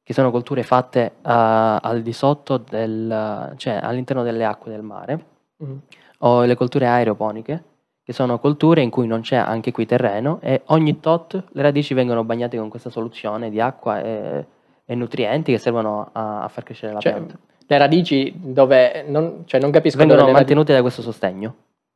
che 0.03 0.13
sono 0.13 0.31
colture 0.31 0.63
fatte 0.63 1.01
eh, 1.05 1.11
al 1.21 2.01
di 2.01 2.11
sotto 2.13 2.57
del, 2.57 3.53
cioè 3.57 3.79
all'interno 3.81 4.21
delle 4.23 4.45
acque 4.45 4.71
del 4.71 4.81
mare, 4.83 5.25
Mm. 5.63 5.77
o 6.19 6.43
le 6.43 6.55
colture 6.55 6.87
aeroponiche, 6.87 7.63
che 8.03 8.11
sono 8.11 8.37
colture 8.39 8.81
in 8.81 8.89
cui 8.89 9.07
non 9.07 9.21
c'è 9.21 9.37
anche 9.37 9.71
qui 9.71 9.85
terreno 9.85 10.39
e 10.41 10.61
ogni 10.67 10.99
tot 10.99 11.41
le 11.51 11.61
radici 11.61 11.93
vengono 11.93 12.23
bagnate 12.25 12.57
con 12.57 12.67
questa 12.67 12.89
soluzione 12.89 13.49
di 13.49 13.61
acqua 13.61 14.01
e, 14.01 14.45
e 14.83 14.95
nutrienti 14.95 15.53
che 15.53 15.57
servono 15.57 16.09
a, 16.11 16.43
a 16.43 16.47
far 16.49 16.63
crescere 16.65 16.91
la 16.93 16.99
Cioè, 16.99 17.13
pianta. 17.13 17.37
le 17.65 17.77
radici 17.77 18.33
dove 18.35 19.05
non, 19.07 19.43
cioè 19.45 19.61
non 19.61 19.71
capisco 19.71 19.97
Vengono 19.99 20.29
mantenute 20.29 20.73
da 20.73 20.81
questo 20.81 21.01
sostegno 21.01 21.55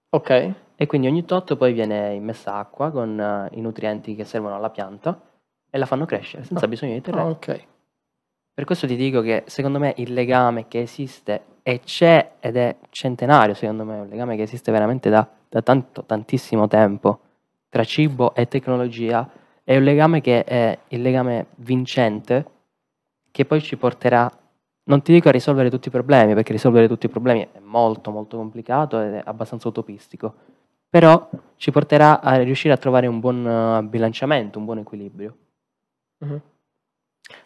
radici- 0.10 0.32
Ok. 0.50 0.54
e 0.78 0.86
quindi 0.86 1.08
ogni 1.08 1.26
tot 1.26 1.58
poi 1.58 1.74
viene 1.74 2.14
immessa 2.14 2.56
acqua 2.56 2.90
con 2.90 3.20
eh, 3.20 3.58
i 3.58 3.62
nutrienti 3.62 4.16
che 4.16 4.24
servono 4.24 4.56
alla 4.56 4.70
pianta 4.70 5.20
e 5.70 5.78
la 5.78 5.86
fanno 5.86 6.06
crescere 6.06 6.46
senza 6.46 6.64
Ah. 6.64 6.70
bisogno 6.70 6.94
di 6.94 7.02
terreno. 7.02 7.30
ok. 7.32 7.66
Per 8.58 8.66
questo 8.66 8.88
ti 8.88 8.96
dico 8.96 9.22
che 9.22 9.44
secondo 9.46 9.78
me 9.78 9.94
il 9.98 10.14
legame 10.14 10.68
che 10.68 10.82
esiste 10.82 11.44
e 11.62 11.82
c'è 11.82 12.38
ed 12.40 12.58
è 12.58 12.76
centenario, 12.90 13.54
secondo 13.54 13.86
me, 13.86 14.00
un 14.00 14.08
legame 14.08 14.36
che 14.36 14.42
esiste 14.42 14.72
veramente 14.72 15.12
da, 15.12 15.30
da 15.48 15.62
tanto, 15.62 16.04
tantissimo 16.04 16.68
tempo 16.68 17.20
tra 17.70 17.84
cibo 17.84 18.34
e 18.34 18.48
tecnologia, 18.48 19.30
è 19.64 19.78
un 19.78 19.84
legame 19.84 20.22
che 20.22 20.44
è 20.44 20.76
il 20.88 21.04
legame 21.04 21.50
vincente 21.58 22.46
che 23.30 23.46
poi 23.46 23.62
ci 23.62 23.78
porterà, 23.78 24.28
non 24.86 25.04
ti 25.04 25.14
dico 25.14 25.28
a 25.30 25.34
risolvere 25.34 25.70
tutti 25.70 25.90
i 25.90 25.92
problemi, 25.92 26.34
perché 26.34 26.52
risolvere 26.52 26.88
tutti 26.88 27.06
i 27.06 27.10
problemi 27.10 27.48
è 27.52 27.60
molto 27.60 28.10
molto 28.10 28.38
complicato 28.38 29.00
ed 29.00 29.14
è 29.14 29.22
abbastanza 29.24 29.68
utopistico, 29.68 30.34
però 30.90 31.30
ci 31.58 31.70
porterà 31.70 32.22
a 32.22 32.38
riuscire 32.38 32.74
a 32.74 32.78
trovare 32.78 33.06
un 33.06 33.20
buon 33.20 33.46
eh, 33.48 33.84
bilanciamento, 33.84 34.58
un 34.58 34.66
buon 34.66 34.80
equilibrio. 34.80 35.38
Mhm. 36.26 36.42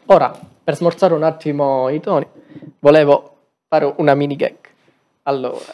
Ora, 0.05 0.37
per 0.63 0.75
smorzare 0.75 1.13
un 1.13 1.23
attimo 1.23 1.89
i 1.89 1.99
toni, 1.99 2.27
volevo 2.79 3.37
fare 3.67 3.93
una 3.97 4.13
mini 4.13 4.35
gag. 4.35 4.55
Allora, 5.23 5.73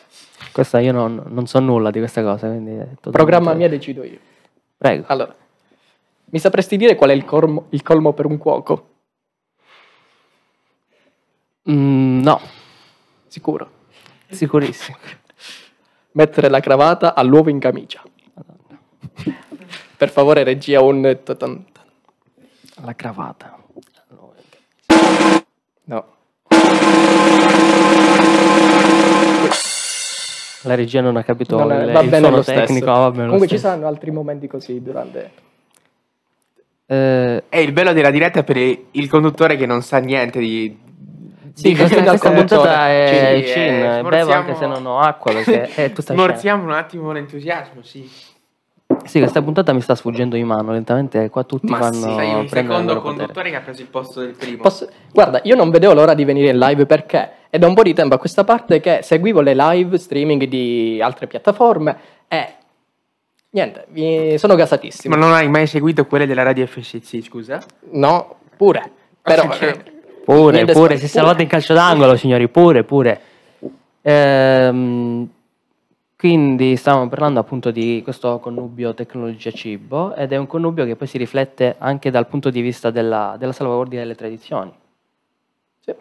Questa 0.51 0.79
io 0.79 0.91
non, 0.91 1.23
non 1.27 1.47
so 1.47 1.59
nulla 1.59 1.89
di 1.89 1.99
questa 1.99 2.21
cosa, 2.21 2.47
quindi 2.47 2.77
programma 3.11 3.53
mia 3.53 3.69
decido 3.69 4.03
io. 4.03 4.19
Prego. 4.77 5.05
Allora, 5.07 5.33
mi 6.25 6.39
sapresti 6.39 6.77
dire 6.77 6.95
qual 6.95 7.09
è 7.09 7.13
il, 7.13 7.25
cormo- 7.25 7.67
il 7.69 7.81
colmo 7.81 8.13
per 8.13 8.25
un 8.25 8.37
cuoco? 8.37 8.89
Mm, 11.69 12.21
no, 12.21 12.39
Sicuro. 13.27 13.69
sicurissimo. 14.29 14.97
Mettere 16.11 16.49
la 16.49 16.59
cravatta 16.59 17.13
all'uovo 17.13 17.49
in 17.49 17.59
camicia. 17.59 18.01
Per 19.97 20.09
favore, 20.09 20.43
regia 20.43 20.81
un... 20.81 21.01
La 22.83 22.95
cravatta. 22.95 23.57
No. 25.89 26.05
La 30.63 30.75
regia 30.75 31.01
non 31.01 31.15
ha 31.15 31.23
capito 31.23 31.57
Non 31.57 31.71
è- 31.71 31.85
il, 31.85 31.91
va 31.91 32.01
il 32.01 32.09
bene 32.09 32.19
suono 32.27 32.35
lo 32.37 32.43
tecnico. 32.43 32.91
ah, 32.91 32.97
va 32.99 33.11
bene 33.11 33.23
lo 33.23 33.31
Comunque 33.31 33.47
ci 33.47 33.57
saranno 33.57 33.87
altri 33.87 34.11
momenti 34.11 34.47
così 34.47 34.81
durante... 34.81 35.31
Eh, 36.87 37.43
È 37.47 37.57
il 37.57 37.71
bello 37.71 37.93
della 37.93 38.11
diretta 38.11 38.43
per 38.43 38.57
il 38.57 39.09
conduttore 39.09 39.55
che 39.55 39.65
non 39.65 39.81
sa 39.81 39.99
niente 39.99 40.39
di... 40.39 40.77
sì, 41.53 41.75
questa, 41.75 42.01
questa 42.03 42.27
conduttore. 42.29 42.61
puntata 42.61 42.89
è 42.89 43.43
cin, 43.45 43.61
eh, 43.85 44.01
bevo 44.09 44.31
anche 44.33 44.55
se 44.55 44.65
non 44.67 44.85
ho 44.85 44.99
acqua 44.99 45.31
perché 45.33 45.69
è 45.73 45.91
tutta 45.91 46.13
scena. 46.13 46.23
Smorziamo 46.23 46.63
un 46.63 46.71
attimo 46.71 47.11
l'entusiasmo, 47.13 47.81
sì. 47.83 48.09
Sì, 49.07 49.19
questa 49.19 49.41
puntata 49.41 49.73
mi 49.73 49.81
sta 49.81 49.95
sfuggendo 49.95 50.35
di 50.35 50.43
mano, 50.43 50.71
lentamente 50.71 51.29
qua 51.29 51.43
tutti 51.43 51.67
Ma 51.71 51.79
vanno 51.79 51.93
sì, 51.93 52.13
Sei 52.13 52.33
un 52.33 52.47
secondo 52.47 52.93
loro 52.93 53.01
potere. 53.01 53.17
conduttore 53.17 53.49
che 53.49 53.55
ha 53.55 53.61
preso 53.61 53.81
il 53.81 53.87
posto 53.87 54.19
del 54.21 54.35
primo. 54.35 54.61
Posso- 54.61 54.87
Guarda, 55.11 55.39
io 55.43 55.55
non 55.55 55.69
vedevo 55.69 55.93
l'ora 55.93 56.13
di 56.13 56.23
venire 56.25 56.49
in 56.49 56.57
live 56.57 56.85
perché 56.85 57.31
è 57.49 57.57
da 57.57 57.67
un 57.67 57.73
po' 57.73 57.83
di 57.83 57.93
tempo 57.93 58.15
a 58.15 58.17
questa 58.17 58.43
parte 58.43 58.79
che 58.79 58.99
seguivo 59.01 59.41
le 59.41 59.53
live 59.55 59.97
streaming 59.97 60.43
di 60.43 60.99
altre 61.01 61.27
piattaforme 61.27 61.97
e 62.27 62.53
niente, 63.51 63.85
mi 63.91 64.37
sono 64.37 64.55
gasatissimo. 64.55 65.15
Ma 65.15 65.21
non 65.21 65.33
hai 65.33 65.47
mai 65.49 65.65
seguito 65.67 66.05
quelle 66.05 66.27
della 66.27 66.43
radio 66.43 66.65
FCC, 66.67 67.21
scusa? 67.23 67.61
No, 67.91 68.35
pure. 68.55 68.91
Però 69.21 69.49
eh, 69.59 69.95
Pure, 70.27 70.65
pure, 70.65 70.97
si 70.97 71.05
è 71.05 71.07
salvato 71.07 71.41
in 71.41 71.47
calcio 71.47 71.73
d'angolo, 71.73 72.17
signori, 72.17 72.49
pure, 72.49 72.83
pure. 72.83 73.21
Ehm, 74.01 75.29
quindi 76.17 76.75
stavamo 76.75 77.07
parlando 77.09 77.39
appunto 77.39 77.69
di 77.69 78.01
questo 78.03 78.39
connubio 78.39 78.95
tecnologia-cibo 78.95 80.15
ed 80.15 80.31
è 80.33 80.37
un 80.37 80.47
connubio 80.47 80.83
che 80.85 80.95
poi 80.95 81.05
si 81.07 81.19
riflette 81.19 81.75
anche 81.77 82.09
dal 82.09 82.25
punto 82.25 82.49
di 82.49 82.59
vista 82.61 82.89
della, 82.89 83.35
della 83.37 83.51
salvaguardia 83.51 83.99
delle 83.99 84.15
tradizioni. 84.15 84.73
Sì. 85.79 85.93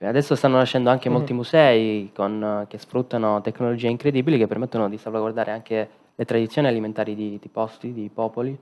Adesso 0.00 0.34
stanno 0.34 0.58
nascendo 0.58 0.90
anche 0.90 1.08
Mhm. 1.08 1.14
molti 1.14 1.32
musei 1.32 2.10
con- 2.14 2.66
che 2.68 2.76
sfruttano 2.76 3.40
tecnologie 3.40 3.88
incredibili 3.88 4.36
che 4.36 4.46
permettono 4.46 4.86
di 4.90 4.98
salvaguardare 4.98 5.50
anche 5.50 5.88
le 6.14 6.24
tradizioni 6.26 6.68
alimentari 6.68 7.14
di, 7.14 7.38
di 7.40 7.48
posti, 7.48 7.94
di 7.94 8.10
popoli, 8.12 8.54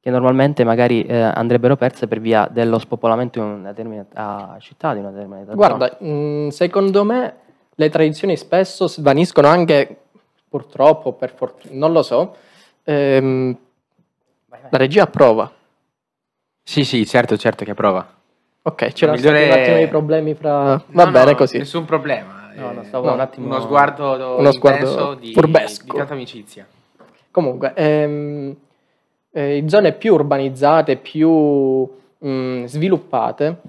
che 0.00 0.10
normalmente 0.10 0.64
magari 0.64 1.04
eh, 1.04 1.16
andrebbero 1.16 1.76
perse 1.76 2.08
per 2.08 2.20
via 2.20 2.48
dello 2.50 2.78
spopolamento 2.80 3.38
in 3.38 3.44
una 3.44 3.68
determinata 3.70 4.56
città, 4.58 4.94
di 4.94 4.98
una 5.00 5.10
determinata 5.10 5.52
zona. 5.54 5.76
Guarda, 5.76 5.96
mh, 6.04 6.48
secondo 6.48 7.04
me 7.04 7.34
le 7.78 7.88
tradizioni 7.90 8.36
spesso 8.36 8.88
svaniscono 8.88 9.48
anche, 9.48 9.96
purtroppo, 10.48 11.12
per 11.12 11.34
fortuna, 11.34 11.74
non 11.76 11.92
lo 11.92 12.02
so. 12.02 12.34
Ehm, 12.84 13.56
Vai, 14.46 14.60
vai. 14.62 14.70
la 14.72 14.78
regia 14.78 15.02
approva. 15.04 15.50
Sì, 16.62 16.84
sì, 16.84 17.06
certo, 17.06 17.36
certo 17.36 17.64
che 17.64 17.74
prova. 17.74 18.14
Ok, 18.62 18.92
c'erano 18.92 19.16
Migliore- 19.18 19.44
stati 19.44 19.52
un 19.58 19.62
attimo 19.62 19.78
di 19.78 19.86
problemi 19.88 20.34
fra... 20.34 20.82
Va 20.88 21.04
No, 21.04 21.10
bene 21.10 21.30
no, 21.32 21.36
così. 21.36 21.58
Nessun 21.58 21.84
problema. 21.84 22.50
No, 22.54 22.70
eh, 22.70 22.74
no, 22.74 22.82
stavo 22.84 23.06
no, 23.06 23.12
un 23.12 23.20
attimo... 23.20 23.46
Uno 23.46 23.60
sguardo, 23.60 24.36
Uno 24.38 24.50
sguardo 24.52 25.14
di, 25.14 25.32
furbesco. 25.32 25.84
di 25.84 25.90
tanta 25.92 26.14
amicizia. 26.14 26.66
Comunque, 27.30 27.72
ehm, 27.76 28.56
eh, 29.30 29.56
in 29.58 29.68
zone 29.68 29.92
più 29.92 30.14
urbanizzate, 30.14 30.96
più 30.96 31.30
mh, 32.18 32.64
sviluppate, 32.64 33.60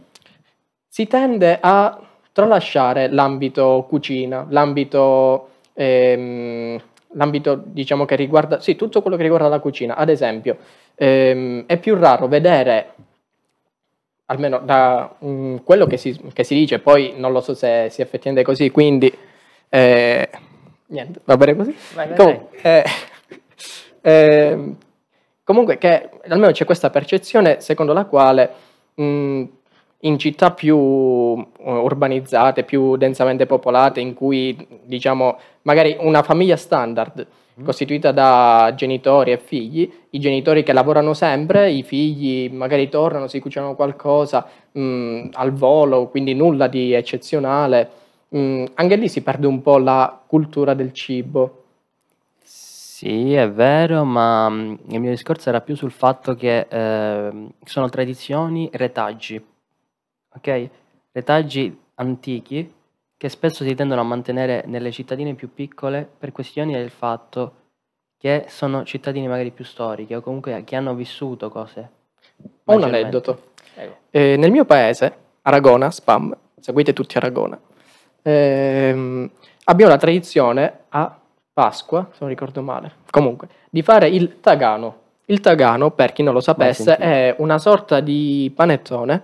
si 0.87 1.05
tende 1.05 1.59
a 1.61 1.99
tralasciare 2.37 3.09
l'ambito 3.09 3.87
cucina, 3.89 4.45
l'ambito, 4.49 5.49
ehm, 5.73 6.79
l'ambito 7.13 7.59
diciamo 7.65 8.05
che 8.05 8.15
riguarda, 8.15 8.59
sì, 8.59 8.75
tutto 8.75 9.01
quello 9.01 9.17
che 9.17 9.23
riguarda 9.23 9.47
la 9.47 9.59
cucina. 9.59 9.95
Ad 9.95 10.09
esempio, 10.09 10.57
ehm, 10.93 11.63
è 11.65 11.79
più 11.79 11.95
raro 11.95 12.27
vedere, 12.27 12.93
almeno 14.25 14.59
da 14.59 15.15
mm, 15.25 15.57
quello 15.63 15.87
che 15.87 15.97
si, 15.97 16.15
che 16.31 16.43
si 16.43 16.53
dice, 16.53 16.77
poi 16.77 17.15
non 17.17 17.31
lo 17.31 17.41
so 17.41 17.55
se 17.55 17.87
sia 17.89 18.03
effettivamente 18.03 18.43
così, 18.43 18.69
quindi 18.69 19.11
eh, 19.69 20.29
niente, 20.89 21.21
va 21.23 21.37
bene 21.37 21.55
così. 21.55 21.75
Vai, 21.95 22.07
vai, 22.09 22.17
Comunque, 22.17 22.61
eh, 22.61 22.83
ehm, 24.01 24.77
comunque 25.43 25.79
che 25.79 26.09
almeno 26.27 26.51
c'è 26.51 26.65
questa 26.65 26.91
percezione 26.91 27.61
secondo 27.61 27.93
la 27.93 28.05
quale 28.05 28.51
mh, 28.93 29.43
in 30.01 30.17
città 30.19 30.51
più 30.51 30.77
uh, 30.77 31.45
urbanizzate, 31.57 32.63
più 32.63 32.97
densamente 32.97 33.45
popolate, 33.45 33.99
in 33.99 34.13
cui 34.13 34.55
diciamo 34.83 35.37
magari 35.63 35.97
una 35.99 36.23
famiglia 36.23 36.55
standard 36.55 37.27
costituita 37.63 38.11
da 38.11 38.71
genitori 38.75 39.31
e 39.31 39.39
figli, 39.39 39.91
i 40.11 40.19
genitori 40.19 40.63
che 40.63 40.73
lavorano 40.73 41.13
sempre, 41.13 41.71
i 41.71 41.83
figli 41.83 42.51
magari 42.51 42.87
tornano, 42.89 43.27
si 43.27 43.39
cucinano 43.39 43.75
qualcosa 43.75 44.47
mh, 44.71 45.29
al 45.33 45.53
volo, 45.53 46.07
quindi 46.07 46.33
nulla 46.33 46.67
di 46.67 46.93
eccezionale. 46.93 47.89
Mh, 48.29 48.65
anche 48.75 48.95
lì 48.95 49.09
si 49.09 49.23
perde 49.23 49.47
un 49.47 49.61
po' 49.61 49.77
la 49.77 50.21
cultura 50.27 50.73
del 50.73 50.93
cibo. 50.93 51.63
Sì, 52.43 53.33
è 53.33 53.49
vero, 53.49 54.03
ma 54.03 54.49
mm, 54.49 54.75
il 54.89 54.99
mio 54.99 55.11
discorso 55.11 55.49
era 55.49 55.61
più 55.61 55.75
sul 55.75 55.91
fatto 55.91 56.35
che 56.35 56.67
ehm, 56.69 57.49
sono 57.63 57.89
tradizioni, 57.89 58.69
retaggi, 58.73 59.43
ok? 60.37 60.69
Retaggi 61.11 61.77
antichi 61.95 62.73
che 63.17 63.29
spesso 63.29 63.63
si 63.63 63.73
tendono 63.73 64.01
a 64.01 64.03
mantenere 64.03 64.63
nelle 64.67 64.91
cittadine 64.91 65.33
più 65.33 65.53
piccole 65.53 66.07
per 66.17 66.31
questioni 66.31 66.73
del 66.73 66.91
fatto 66.91 67.53
che 68.17 68.45
sono 68.47 68.83
cittadine 68.83 69.27
magari 69.27 69.51
più 69.51 69.65
storiche 69.65 70.15
o 70.15 70.21
comunque 70.21 70.63
che 70.63 70.75
hanno 70.75 70.93
vissuto 70.93 71.49
cose. 71.49 71.89
Ho 72.65 72.75
un 72.75 72.83
aneddoto. 72.83 73.51
Eh, 74.09 74.35
nel 74.37 74.51
mio 74.51 74.65
paese, 74.65 75.15
Aragona, 75.43 75.91
spam, 75.91 76.35
seguite 76.59 76.93
tutti 76.93 77.17
Aragona, 77.17 77.59
ehm, 78.21 79.29
abbiamo 79.65 79.91
la 79.91 79.97
tradizione 79.97 80.79
a 80.89 81.19
Pasqua, 81.53 82.07
se 82.11 82.17
non 82.19 82.29
ricordo 82.29 82.61
male, 82.61 82.91
comunque, 83.09 83.47
di 83.69 83.81
fare 83.81 84.07
il 84.07 84.39
tagano. 84.39 85.05
Il 85.25 85.39
tagano, 85.41 85.91
per 85.91 86.13
chi 86.13 86.23
non 86.23 86.33
lo 86.33 86.39
sapesse, 86.39 86.95
è 86.95 87.35
una 87.39 87.57
sorta 87.57 87.99
di 87.99 88.51
panettone 88.55 89.23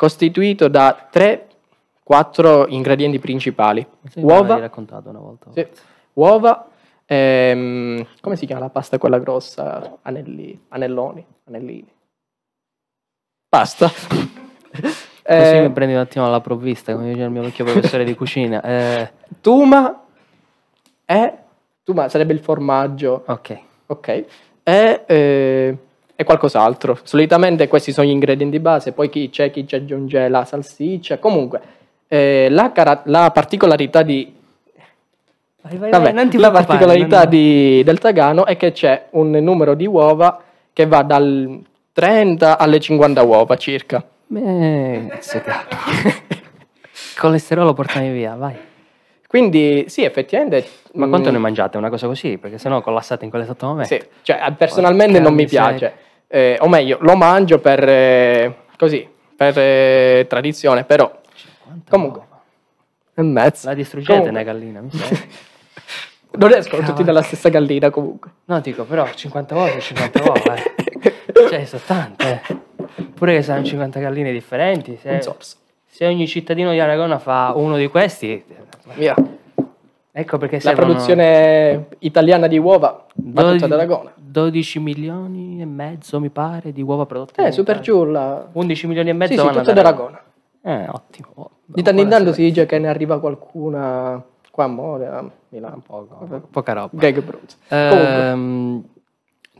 costituito 0.00 0.68
da 0.68 1.10
3-4 1.12 2.64
ingredienti 2.68 3.18
principali. 3.18 3.86
Me 4.14 4.22
Uova, 4.22 4.58
raccontato 4.58 5.10
una 5.10 5.18
volta. 5.18 5.50
sì, 5.52 5.66
uova, 6.14 6.70
ehm, 7.04 8.06
come 8.22 8.36
si 8.36 8.46
chiama 8.46 8.62
la 8.62 8.70
pasta 8.70 8.96
quella 8.96 9.18
grossa? 9.18 9.98
Anelli, 10.00 10.58
anelloni, 10.68 11.22
anellini. 11.48 11.92
Pasta. 13.46 13.88
Così 13.90 14.96
Eh, 15.22 15.60
mi 15.60 15.70
prendi 15.70 15.92
un 15.92 16.00
attimo 16.00 16.24
alla 16.24 16.40
provvista, 16.40 16.94
come 16.94 17.12
dice 17.12 17.24
il 17.24 17.30
mio 17.30 17.42
vecchio 17.42 17.66
professore 17.66 18.04
di 18.04 18.14
cucina. 18.14 18.62
Eh, 18.64 19.12
Tuma 19.42 20.02
è 21.04 21.38
Tuma 21.82 22.08
sarebbe 22.08 22.32
il 22.32 22.40
formaggio, 22.40 23.24
ok. 23.26 23.58
ok? 23.84 24.08
E, 24.62 25.04
eh, 25.06 25.78
e 26.20 26.24
qualcos'altro. 26.24 26.98
Solitamente 27.02 27.66
questi 27.66 27.92
sono 27.92 28.06
gli 28.06 28.10
ingredienti 28.10 28.60
base, 28.60 28.92
poi 28.92 29.08
chi 29.08 29.30
c'è 29.30 29.50
chi 29.50 29.66
ci 29.66 29.74
aggiunge 29.74 30.28
la 30.28 30.44
salsiccia. 30.44 31.16
Comunque, 31.18 31.60
eh, 32.08 32.48
la, 32.50 32.72
cara- 32.72 33.00
la 33.06 33.30
particolarità 33.30 34.02
di 34.02 34.34
Vai, 35.62 35.76
vai, 35.78 35.90
Vabbè, 35.90 36.12
vai, 36.12 36.38
la 36.38 36.50
particolarità 36.50 37.20
non- 37.20 37.28
di- 37.28 37.82
del 37.84 37.98
tagano 37.98 38.44
è 38.46 38.56
che 38.56 38.72
c'è 38.72 39.06
un 39.10 39.30
numero 39.30 39.74
di 39.74 39.86
uova 39.86 40.42
che 40.72 40.86
va 40.86 41.02
dal 41.02 41.60
30 41.92 42.56
alle 42.58 42.80
50 42.80 43.22
uova 43.22 43.56
circa. 43.56 44.02
Eh, 44.34 45.10
che- 45.20 45.42
Colesterolo 47.18 47.72
portami 47.72 48.10
via, 48.10 48.34
vai. 48.36 48.54
Quindi 49.26 49.84
sì, 49.88 50.02
effettivamente... 50.02 50.66
Ma 50.94 51.06
quanto 51.06 51.28
mm, 51.30 51.32
ne 51.32 51.38
mangiate? 51.38 51.76
Una 51.76 51.88
cosa 51.88 52.06
così? 52.08 52.36
Perché 52.36 52.58
sennò 52.58 52.80
collassate 52.80 53.24
in 53.24 53.30
quell'esatto 53.30 53.64
momento. 53.66 53.94
Sì, 53.94 54.02
cioè 54.22 54.40
personalmente 54.58 55.12
Porca 55.12 55.28
non 55.28 55.34
mi 55.34 55.46
piace, 55.46 55.92
Eh, 56.32 56.56
o 56.60 56.68
meglio, 56.68 56.98
lo 57.00 57.16
mangio 57.16 57.58
per 57.58 57.82
eh, 57.88 58.54
così, 58.78 59.08
per 59.36 59.58
eh, 59.58 60.26
tradizione, 60.28 60.84
però 60.84 61.10
50 61.34 61.90
comunque 61.90 62.22
e 63.14 63.22
mezzo. 63.22 63.66
La 63.66 63.74
distruggete 63.74 64.18
Comunque. 64.18 64.42
una 64.42 64.52
gallina, 64.52 64.80
mi 64.80 64.90
sa. 64.96 65.16
non 66.32 66.52
escono 66.52 66.86
tutti 66.86 67.02
dalla 67.02 67.22
stessa 67.22 67.48
gallina 67.48 67.90
comunque. 67.90 68.30
No, 68.44 68.60
dico, 68.60 68.84
però 68.84 69.08
50 69.12 69.54
uova 69.54 69.68
sono 69.68 69.80
50 69.80 70.22
uova, 70.22 70.54
eh. 70.54 70.72
Cioè, 71.50 71.64
sono 71.64 71.82
tante. 71.84 72.42
eh. 72.46 73.02
Pure 73.14 73.34
che 73.34 73.42
saranno 73.42 73.66
50 73.66 73.98
galline 73.98 74.30
differenti. 74.32 74.96
Se, 75.00 75.20
se 75.86 76.06
ogni 76.06 76.26
cittadino 76.28 76.70
di 76.70 76.78
Aragona 76.78 77.18
fa 77.18 77.52
uno 77.56 77.76
di 77.76 77.88
questi, 77.88 78.44
Via. 78.94 79.14
Ecco 80.12 80.38
perché 80.38 80.56
La 80.56 80.60
servono 80.62 80.86
produzione 80.88 81.86
italiana 82.00 82.46
di 82.46 82.58
uova 82.58 83.06
va 83.14 83.50
tutta 83.52 83.64
ad 83.66 83.72
Aragona. 83.72 84.12
12 84.16 84.78
milioni 84.80 85.60
e 85.60 85.64
mezzo, 85.64 86.20
mi 86.20 86.30
pare, 86.30 86.72
di 86.72 86.82
uova 86.82 87.06
prodotte. 87.06 87.46
Eh, 87.46 87.52
super 87.52 87.76
Italia. 87.76 87.82
giù 87.92 88.04
la... 88.04 88.48
11 88.52 88.86
milioni 88.86 89.08
e 89.10 89.12
mezzo 89.12 89.32
Sì, 89.34 89.38
sì, 89.40 89.46
tutto 89.46 89.70
ad 89.70 89.78
Aragona. 89.78 90.22
Eh, 90.62 90.86
ottimo. 90.88 91.28
Oh, 91.34 91.50
Di 91.64 91.82
tanto 91.82 92.00
in 92.02 92.08
tanto 92.08 92.32
si 92.32 92.42
dice 92.42 92.66
che 92.66 92.78
ne 92.78 92.88
arriva 92.88 93.18
qualcuna 93.18 94.22
qua 94.50 94.64
a 94.64 94.68
Mode, 94.68 95.06
a 95.06 95.30
Milano. 95.48 95.82
Poco- 95.86 96.48
poca 96.50 96.72
roba. 96.72 96.90
Gag. 96.92 97.14
Comunque, 97.24 97.48
Ehm, 97.68 98.84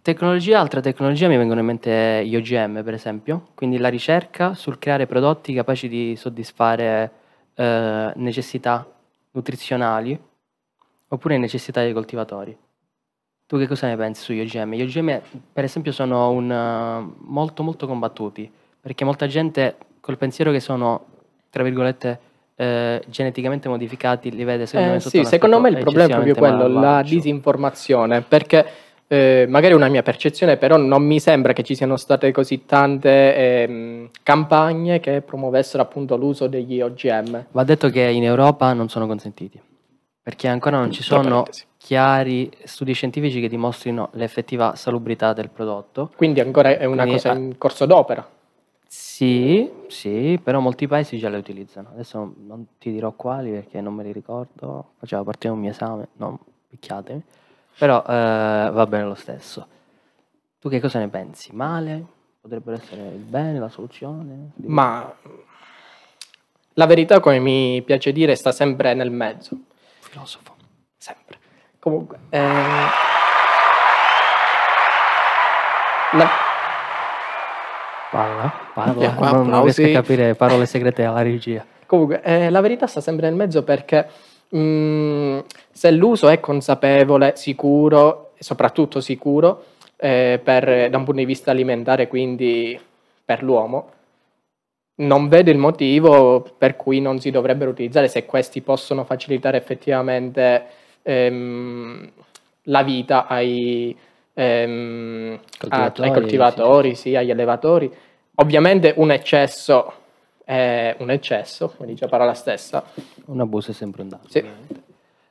tecnologia, 0.03 0.61
altra 0.61 0.81
tecnologia 0.81 1.29
mi 1.29 1.37
vengono 1.37 1.61
in 1.61 1.67
mente 1.67 2.23
gli 2.27 2.37
OGM, 2.37 2.83
per 2.85 2.95
esempio, 2.95 3.49
quindi 3.55 3.79
la 3.79 3.89
ricerca 3.89 4.55
sul 4.55 4.79
creare 4.79 5.07
prodotti 5.07 5.53
capaci 5.55 5.89
di 5.89 6.17
soddisfare 6.17 7.11
eh, 7.55 8.13
necessità 8.17 8.87
nutrizionali 9.33 10.19
oppure 11.13 11.39
necessità 11.39 11.83
dei 11.83 11.93
coltivatori. 11.93 12.57
Tu 13.47 13.59
che 13.59 13.67
cosa 13.67 13.89
ne 13.89 13.97
pensi 13.97 14.23
sugli 14.23 14.41
OGM? 14.41 14.75
Gli 14.75 14.83
OGM, 14.83 15.21
per 15.53 15.65
esempio, 15.65 15.93
sono 15.93 16.31
un, 16.31 16.51
eh, 16.51 17.15
molto 17.27 17.63
molto 17.63 17.87
combattuti 17.87 18.51
perché 18.81 19.05
molta 19.05 19.27
gente 19.27 19.77
col 20.01 20.17
pensiero 20.17 20.51
che 20.51 20.61
sono, 20.61 21.05
tra 21.51 21.63
virgolette, 21.63 22.19
eh, 22.55 23.03
geneticamente 23.09 23.69
modificati 23.69 24.31
li 24.31 24.45
vede 24.45 24.67
secondo 24.67 24.91
eh, 24.91 24.95
me 24.95 25.01
sotto 25.01 25.17
sì, 25.17 25.25
secondo 25.25 25.61
me 25.61 25.71
il 25.71 25.79
problema 25.79 26.09
è 26.09 26.15
proprio 26.15 26.35
quello, 26.35 26.69
la 26.69 27.03
disinformazione, 27.03 28.23
perché 28.23 28.67
eh, 29.07 29.47
magari 29.49 29.73
è 29.73 29.77
una 29.77 29.89
mia 29.89 30.03
percezione, 30.03 30.57
però 30.57 30.77
non 30.77 31.03
mi 31.03 31.19
sembra 31.19 31.53
che 31.53 31.63
ci 31.63 31.75
siano 31.75 31.97
state 31.97 32.31
così 32.33 32.65
tante 32.65 33.35
ehm, 33.35 34.11
campagne 34.23 35.01
che 35.01 35.23
promuovessero 35.23 35.83
appunto 35.83 36.17
l'uso 36.17 36.47
degli 36.47 36.81
OGM. 36.81 37.47
Va 37.51 37.65
detto 37.65 37.89
che 37.91 38.03
in 38.03 38.25
Europa 38.25 38.73
non 38.73 38.89
sono 38.89 39.07
consentiti, 39.07 39.61
perché 40.23 40.49
ancora 40.49 40.79
non 40.79 40.91
ci 40.91 41.03
sono 41.03 41.47
chiari 41.77 42.51
studi 42.65 42.93
scientifici 42.93 43.41
che 43.41 43.49
dimostrino 43.49 44.11
l'effettiva 44.13 44.75
salubrità 44.77 45.33
del 45.33 45.51
prodotto. 45.51 46.11
Quindi 46.17 46.41
ancora 46.41 46.77
è 46.77 46.85
una 46.85 47.03
Quindi, 47.03 47.23
cosa 47.23 47.33
in 47.35 47.57
corso 47.57 47.87
d'opera. 47.87 48.29
Sì, 48.87 49.71
sì, 49.87 50.39
però 50.43 50.61
molti 50.61 50.87
paesi 50.87 51.17
già 51.17 51.29
le 51.29 51.37
utilizzano. 51.37 51.91
Adesso 51.93 52.35
non, 52.45 52.67
ti 52.79 52.91
dirò 52.91 53.13
quali 53.13 53.51
perché 53.51 53.81
non 53.81 53.95
me 53.95 54.03
li 54.03 54.13
ricordo, 54.13 54.93
faceva 54.99 55.23
parte 55.23 55.49
di 55.49 55.55
un 55.55 55.61
mio 55.61 55.71
esame, 55.71 56.09
non 56.15 56.39
picchiatemi. 56.69 57.23
Però 57.79 58.03
eh, 58.03 58.71
va 58.73 58.87
bene 58.87 59.05
lo 59.05 59.15
stesso. 59.15 59.67
Tu 60.59 60.69
che 60.69 60.81
cosa 60.81 60.99
ne 60.99 61.09
pensi? 61.09 61.55
Male? 61.55 62.05
Potrebbero 62.41 62.77
essere 62.77 63.03
il 63.09 63.23
bene, 63.23 63.59
la 63.59 63.69
soluzione? 63.69 64.51
Ma 64.57 65.15
la 66.75 66.87
verità, 66.87 67.21
come 67.21 67.39
mi 67.39 67.83
piace 67.83 68.13
dire, 68.13 68.35
sta 68.35 68.53
sempre 68.53 68.93
nel 68.95 69.11
mezzo. 69.11 69.59
Filosofo. 70.11 70.55
Sempre. 70.99 71.39
Comunque, 71.79 72.19
ehm, 72.31 72.89
la- 76.13 76.31
Parla, 78.11 78.53
parla. 78.75 79.13
Qua 79.15 79.31
non, 79.31 79.47
non 79.49 79.63
riesco 79.63 79.85
a 79.85 79.89
capire 79.91 80.35
parole 80.35 80.67
segrete 80.67 81.05
alla 81.05 81.23
regia. 81.23 81.65
comunque, 81.87 82.21
eh, 82.23 82.51
la 82.51 82.61
verità 82.61 82.89
sta 82.89 83.01
sempre 83.01 83.29
nel 83.29 83.37
mezzo 83.37 83.63
perché 83.63 84.09
mm, 84.55 85.39
se 85.71 85.91
l'uso 85.93 86.29
è 86.29 86.41
consapevole, 86.41 87.35
sicuro, 87.37 88.33
e 88.37 88.43
soprattutto 88.43 89.01
sicuro, 89.01 89.65
eh, 89.97 90.41
per- 90.43 90.91
da 90.91 90.97
un 90.97 91.05
punto 91.05 91.21
di 91.21 91.25
vista 91.25 91.53
alimentare, 91.53 92.09
quindi 92.09 92.79
per 93.25 93.45
l'uomo, 93.45 93.91
non 95.01 95.29
vedo 95.29 95.51
il 95.51 95.59
motivo 95.59 96.45
per 96.57 96.77
cui 96.77 97.01
non 97.01 97.21
si 97.21 97.31
dovrebbero 97.31 97.71
utilizzare 97.71 98.09
se 98.09 98.27
questi 98.27 98.61
possono 98.61 99.05
facilitare 99.05 99.57
effettivamente 99.57 100.67
ehm, 101.03 102.11
la 102.65 102.83
vita 102.83 103.27
ai, 103.27 103.97
ehm, 104.35 105.39
a- 105.69 105.85
ai 105.85 105.93
Coltivatori, 105.93 106.11
coltivatori, 106.11 106.95
sì, 106.95 107.17
agli 107.17 107.31
allevatori. 107.31 107.93
Ovviamente 108.37 108.95
un 108.97 109.11
eccesso 109.11 109.93
è 110.45 110.97
un 110.99 111.11
eccesso, 111.11 111.73
quindi 111.77 111.95
già 111.95 112.09
parola 112.09 112.35
stessa. 112.35 112.85
Un 113.27 113.41
abuso 113.41 113.71
è 113.71 113.75
sempre 113.75 114.03
un 114.03 114.09
danno. 114.09 114.25
Sì. 114.29 114.45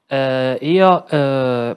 Eh, 0.08 0.58
io 0.62 1.08
eh, 1.08 1.76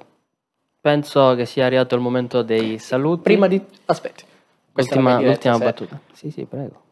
penso 0.80 1.34
che 1.34 1.44
sia 1.44 1.66
arrivato 1.66 1.94
il 1.94 2.00
momento 2.00 2.42
dei 2.42 2.78
saluti. 2.78 3.22
Prima 3.22 3.48
di... 3.48 3.60
aspetti. 3.86 4.24
Questa 4.72 4.94
la 4.94 5.00
L'ultima, 5.00 5.28
l'ultima 5.28 5.58
battuta. 5.58 6.00
Sì, 6.12 6.30
sì, 6.30 6.44
prego. 6.44 6.90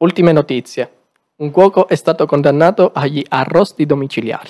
Ultime 0.00 0.30
notizie. 0.30 0.92
Un 1.38 1.50
cuoco 1.50 1.88
è 1.88 1.96
stato 1.96 2.24
condannato 2.24 2.92
agli 2.94 3.24
arrosti 3.30 3.84
domiciliari. 3.84 4.48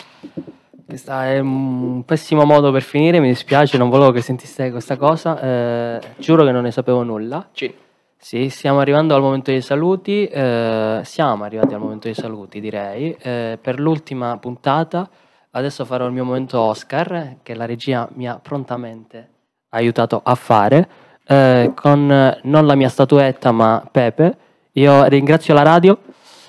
Questo 0.85 1.11
è 1.11 1.39
un 1.39 2.03
pessimo 2.05 2.45
modo 2.45 2.71
per 2.71 2.83
finire, 2.83 3.19
mi 3.19 3.29
dispiace, 3.29 3.79
non 3.79 3.89
volevo 3.89 4.11
che 4.11 4.21
sentiste 4.21 4.71
questa 4.71 4.99
cosa. 4.99 5.41
eh, 5.41 6.01
giuro 6.19 6.45
che 6.45 6.51
non 6.51 6.65
ne 6.65 6.71
sapevo 6.71 7.03
nulla. 7.03 7.49
Cin. 7.53 7.73
Sì, 8.19 8.51
stiamo 8.51 8.81
arrivando 8.81 9.15
al 9.15 9.23
momento 9.23 9.51
dei 9.51 9.63
saluti. 9.63 10.27
eh, 10.27 11.01
siamo 11.05 11.45
arrivati 11.45 11.73
al 11.73 11.81
momento 11.81 12.09
dei 12.09 12.15
saluti, 12.15 12.61
direi. 12.61 13.17
Eh, 13.19 13.59
per 13.59 13.81
l'ultima 13.81 14.37
puntata, 14.37 15.09
adesso 15.53 15.87
farò 15.87 16.05
il 16.05 16.13
mio 16.13 16.25
momento 16.25 16.61
Oscar, 16.61 17.37
che 17.43 17.55
la 17.55 17.65
regia 17.65 18.07
mi 18.17 18.29
ha 18.29 18.39
prontamente 18.39 19.31
aiutato 19.71 20.21
a 20.23 20.35
fare, 20.35 20.89
eh, 21.27 21.73
con 21.75 22.39
non 22.43 22.67
la 22.67 22.75
mia 22.75 22.91
statuetta, 22.91 23.51
ma 23.51 23.83
Pepe. 23.91 24.37
Io 24.73 25.05
ringrazio 25.05 25.55
la 25.55 25.63
radio 25.63 25.99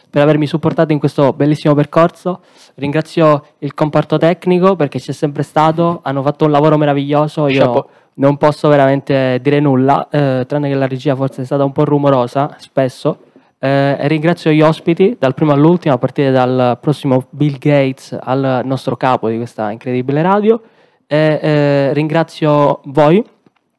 per 0.10 0.22
avermi 0.22 0.48
supportato 0.48 0.92
in 0.92 1.00
questo 1.00 1.34
bellissimo 1.34 1.76
percorso. 1.76 2.42
Ringrazio 2.76 3.46
il 3.60 3.74
comparto 3.74 4.18
tecnico 4.18 4.76
perché 4.76 5.00
c'è 5.00 5.12
sempre 5.12 5.44
stato, 5.44 6.00
hanno 6.04 6.22
fatto 6.24 6.46
un 6.46 6.52
lavoro 6.52 6.78
meraviglioso. 6.78 7.48
Io 7.48 7.64
Chapeau. 7.64 7.90
non 8.16 8.38
posso 8.38 8.68
veramente 8.70 9.40
dire 9.42 9.60
nulla, 9.60 10.08
eh, 10.10 10.46
tranne 10.48 10.70
che 10.70 10.76
la 10.76 10.88
regia 10.88 11.16
forse 11.16 11.44
è 11.44 11.46
stata 11.46 11.64
un 11.64 11.72
po' 11.72 11.86
rumorosa 11.86 12.56
spesso. 12.58 13.20
Eh, 13.62 14.08
ringrazio 14.08 14.52
gli 14.52 14.62
ospiti 14.62 15.18
dal 15.20 15.34
primo 15.34 15.52
all'ultimo, 15.52 15.94
a 15.94 15.98
partire 15.98 16.32
dal 16.32 16.78
prossimo 16.80 17.26
Bill 17.30 17.58
Gates 17.58 18.18
al 18.20 18.62
nostro 18.64 18.96
capo 18.96 19.30
di 19.30 19.38
questa 19.38 19.70
incredibile 19.70 20.22
radio. 20.22 20.62
E, 21.06 21.40
eh, 21.42 21.94
ringrazio 21.94 22.82
voi, 22.86 23.24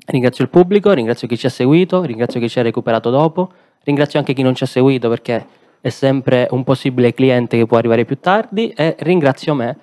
ringrazio 0.06 0.44
il 0.44 0.50
pubblico, 0.50 0.92
ringrazio 0.92 1.26
chi 1.26 1.36
ci 1.38 1.46
ha 1.46 1.50
seguito, 1.50 2.02
ringrazio 2.02 2.40
chi 2.40 2.48
ci 2.48 2.58
ha 2.58 2.62
recuperato 2.62 3.08
dopo, 3.10 3.50
ringrazio 3.90 4.18
anche 4.18 4.32
chi 4.32 4.42
non 4.42 4.54
ci 4.54 4.64
ha 4.64 4.66
seguito 4.66 5.08
perché 5.08 5.46
è 5.80 5.88
sempre 5.88 6.46
un 6.50 6.64
possibile 6.64 7.12
cliente 7.12 7.56
che 7.56 7.66
può 7.66 7.76
arrivare 7.76 8.04
più 8.04 8.18
tardi 8.18 8.70
e 8.70 8.96
ringrazio 9.00 9.54
me 9.54 9.76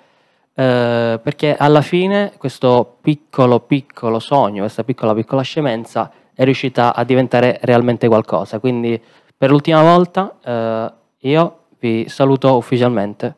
eh, 0.60 1.20
perché 1.22 1.56
alla 1.56 1.82
fine 1.82 2.34
questo 2.38 2.98
piccolo 3.02 3.60
piccolo 3.60 4.18
sogno, 4.18 4.62
questa 4.62 4.84
piccola 4.84 5.14
piccola 5.14 5.44
scemenza 5.44 6.12
è 6.34 6.44
riuscita 6.44 6.96
a 6.96 7.04
diventare 7.04 7.60
realmente 7.62 8.08
qualcosa. 8.08 8.60
Quindi 8.60 9.00
per 9.38 9.52
l'ultima 9.52 9.84
volta 9.84 10.38
eh, 10.44 10.92
io 11.30 11.60
vi 11.80 12.10
saluto 12.10 12.58
ufficialmente 12.58 13.36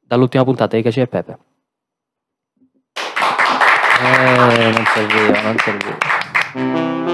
dall'ultima 0.00 0.44
puntata 0.44 0.76
di 0.76 0.82
Caci 0.82 1.00
e 1.00 1.06
Pepe. 1.06 1.38
Eh, 4.00 4.70
non 4.70 4.84
serviva, 4.86 5.40
non 5.42 5.56
serviva. 5.58 7.07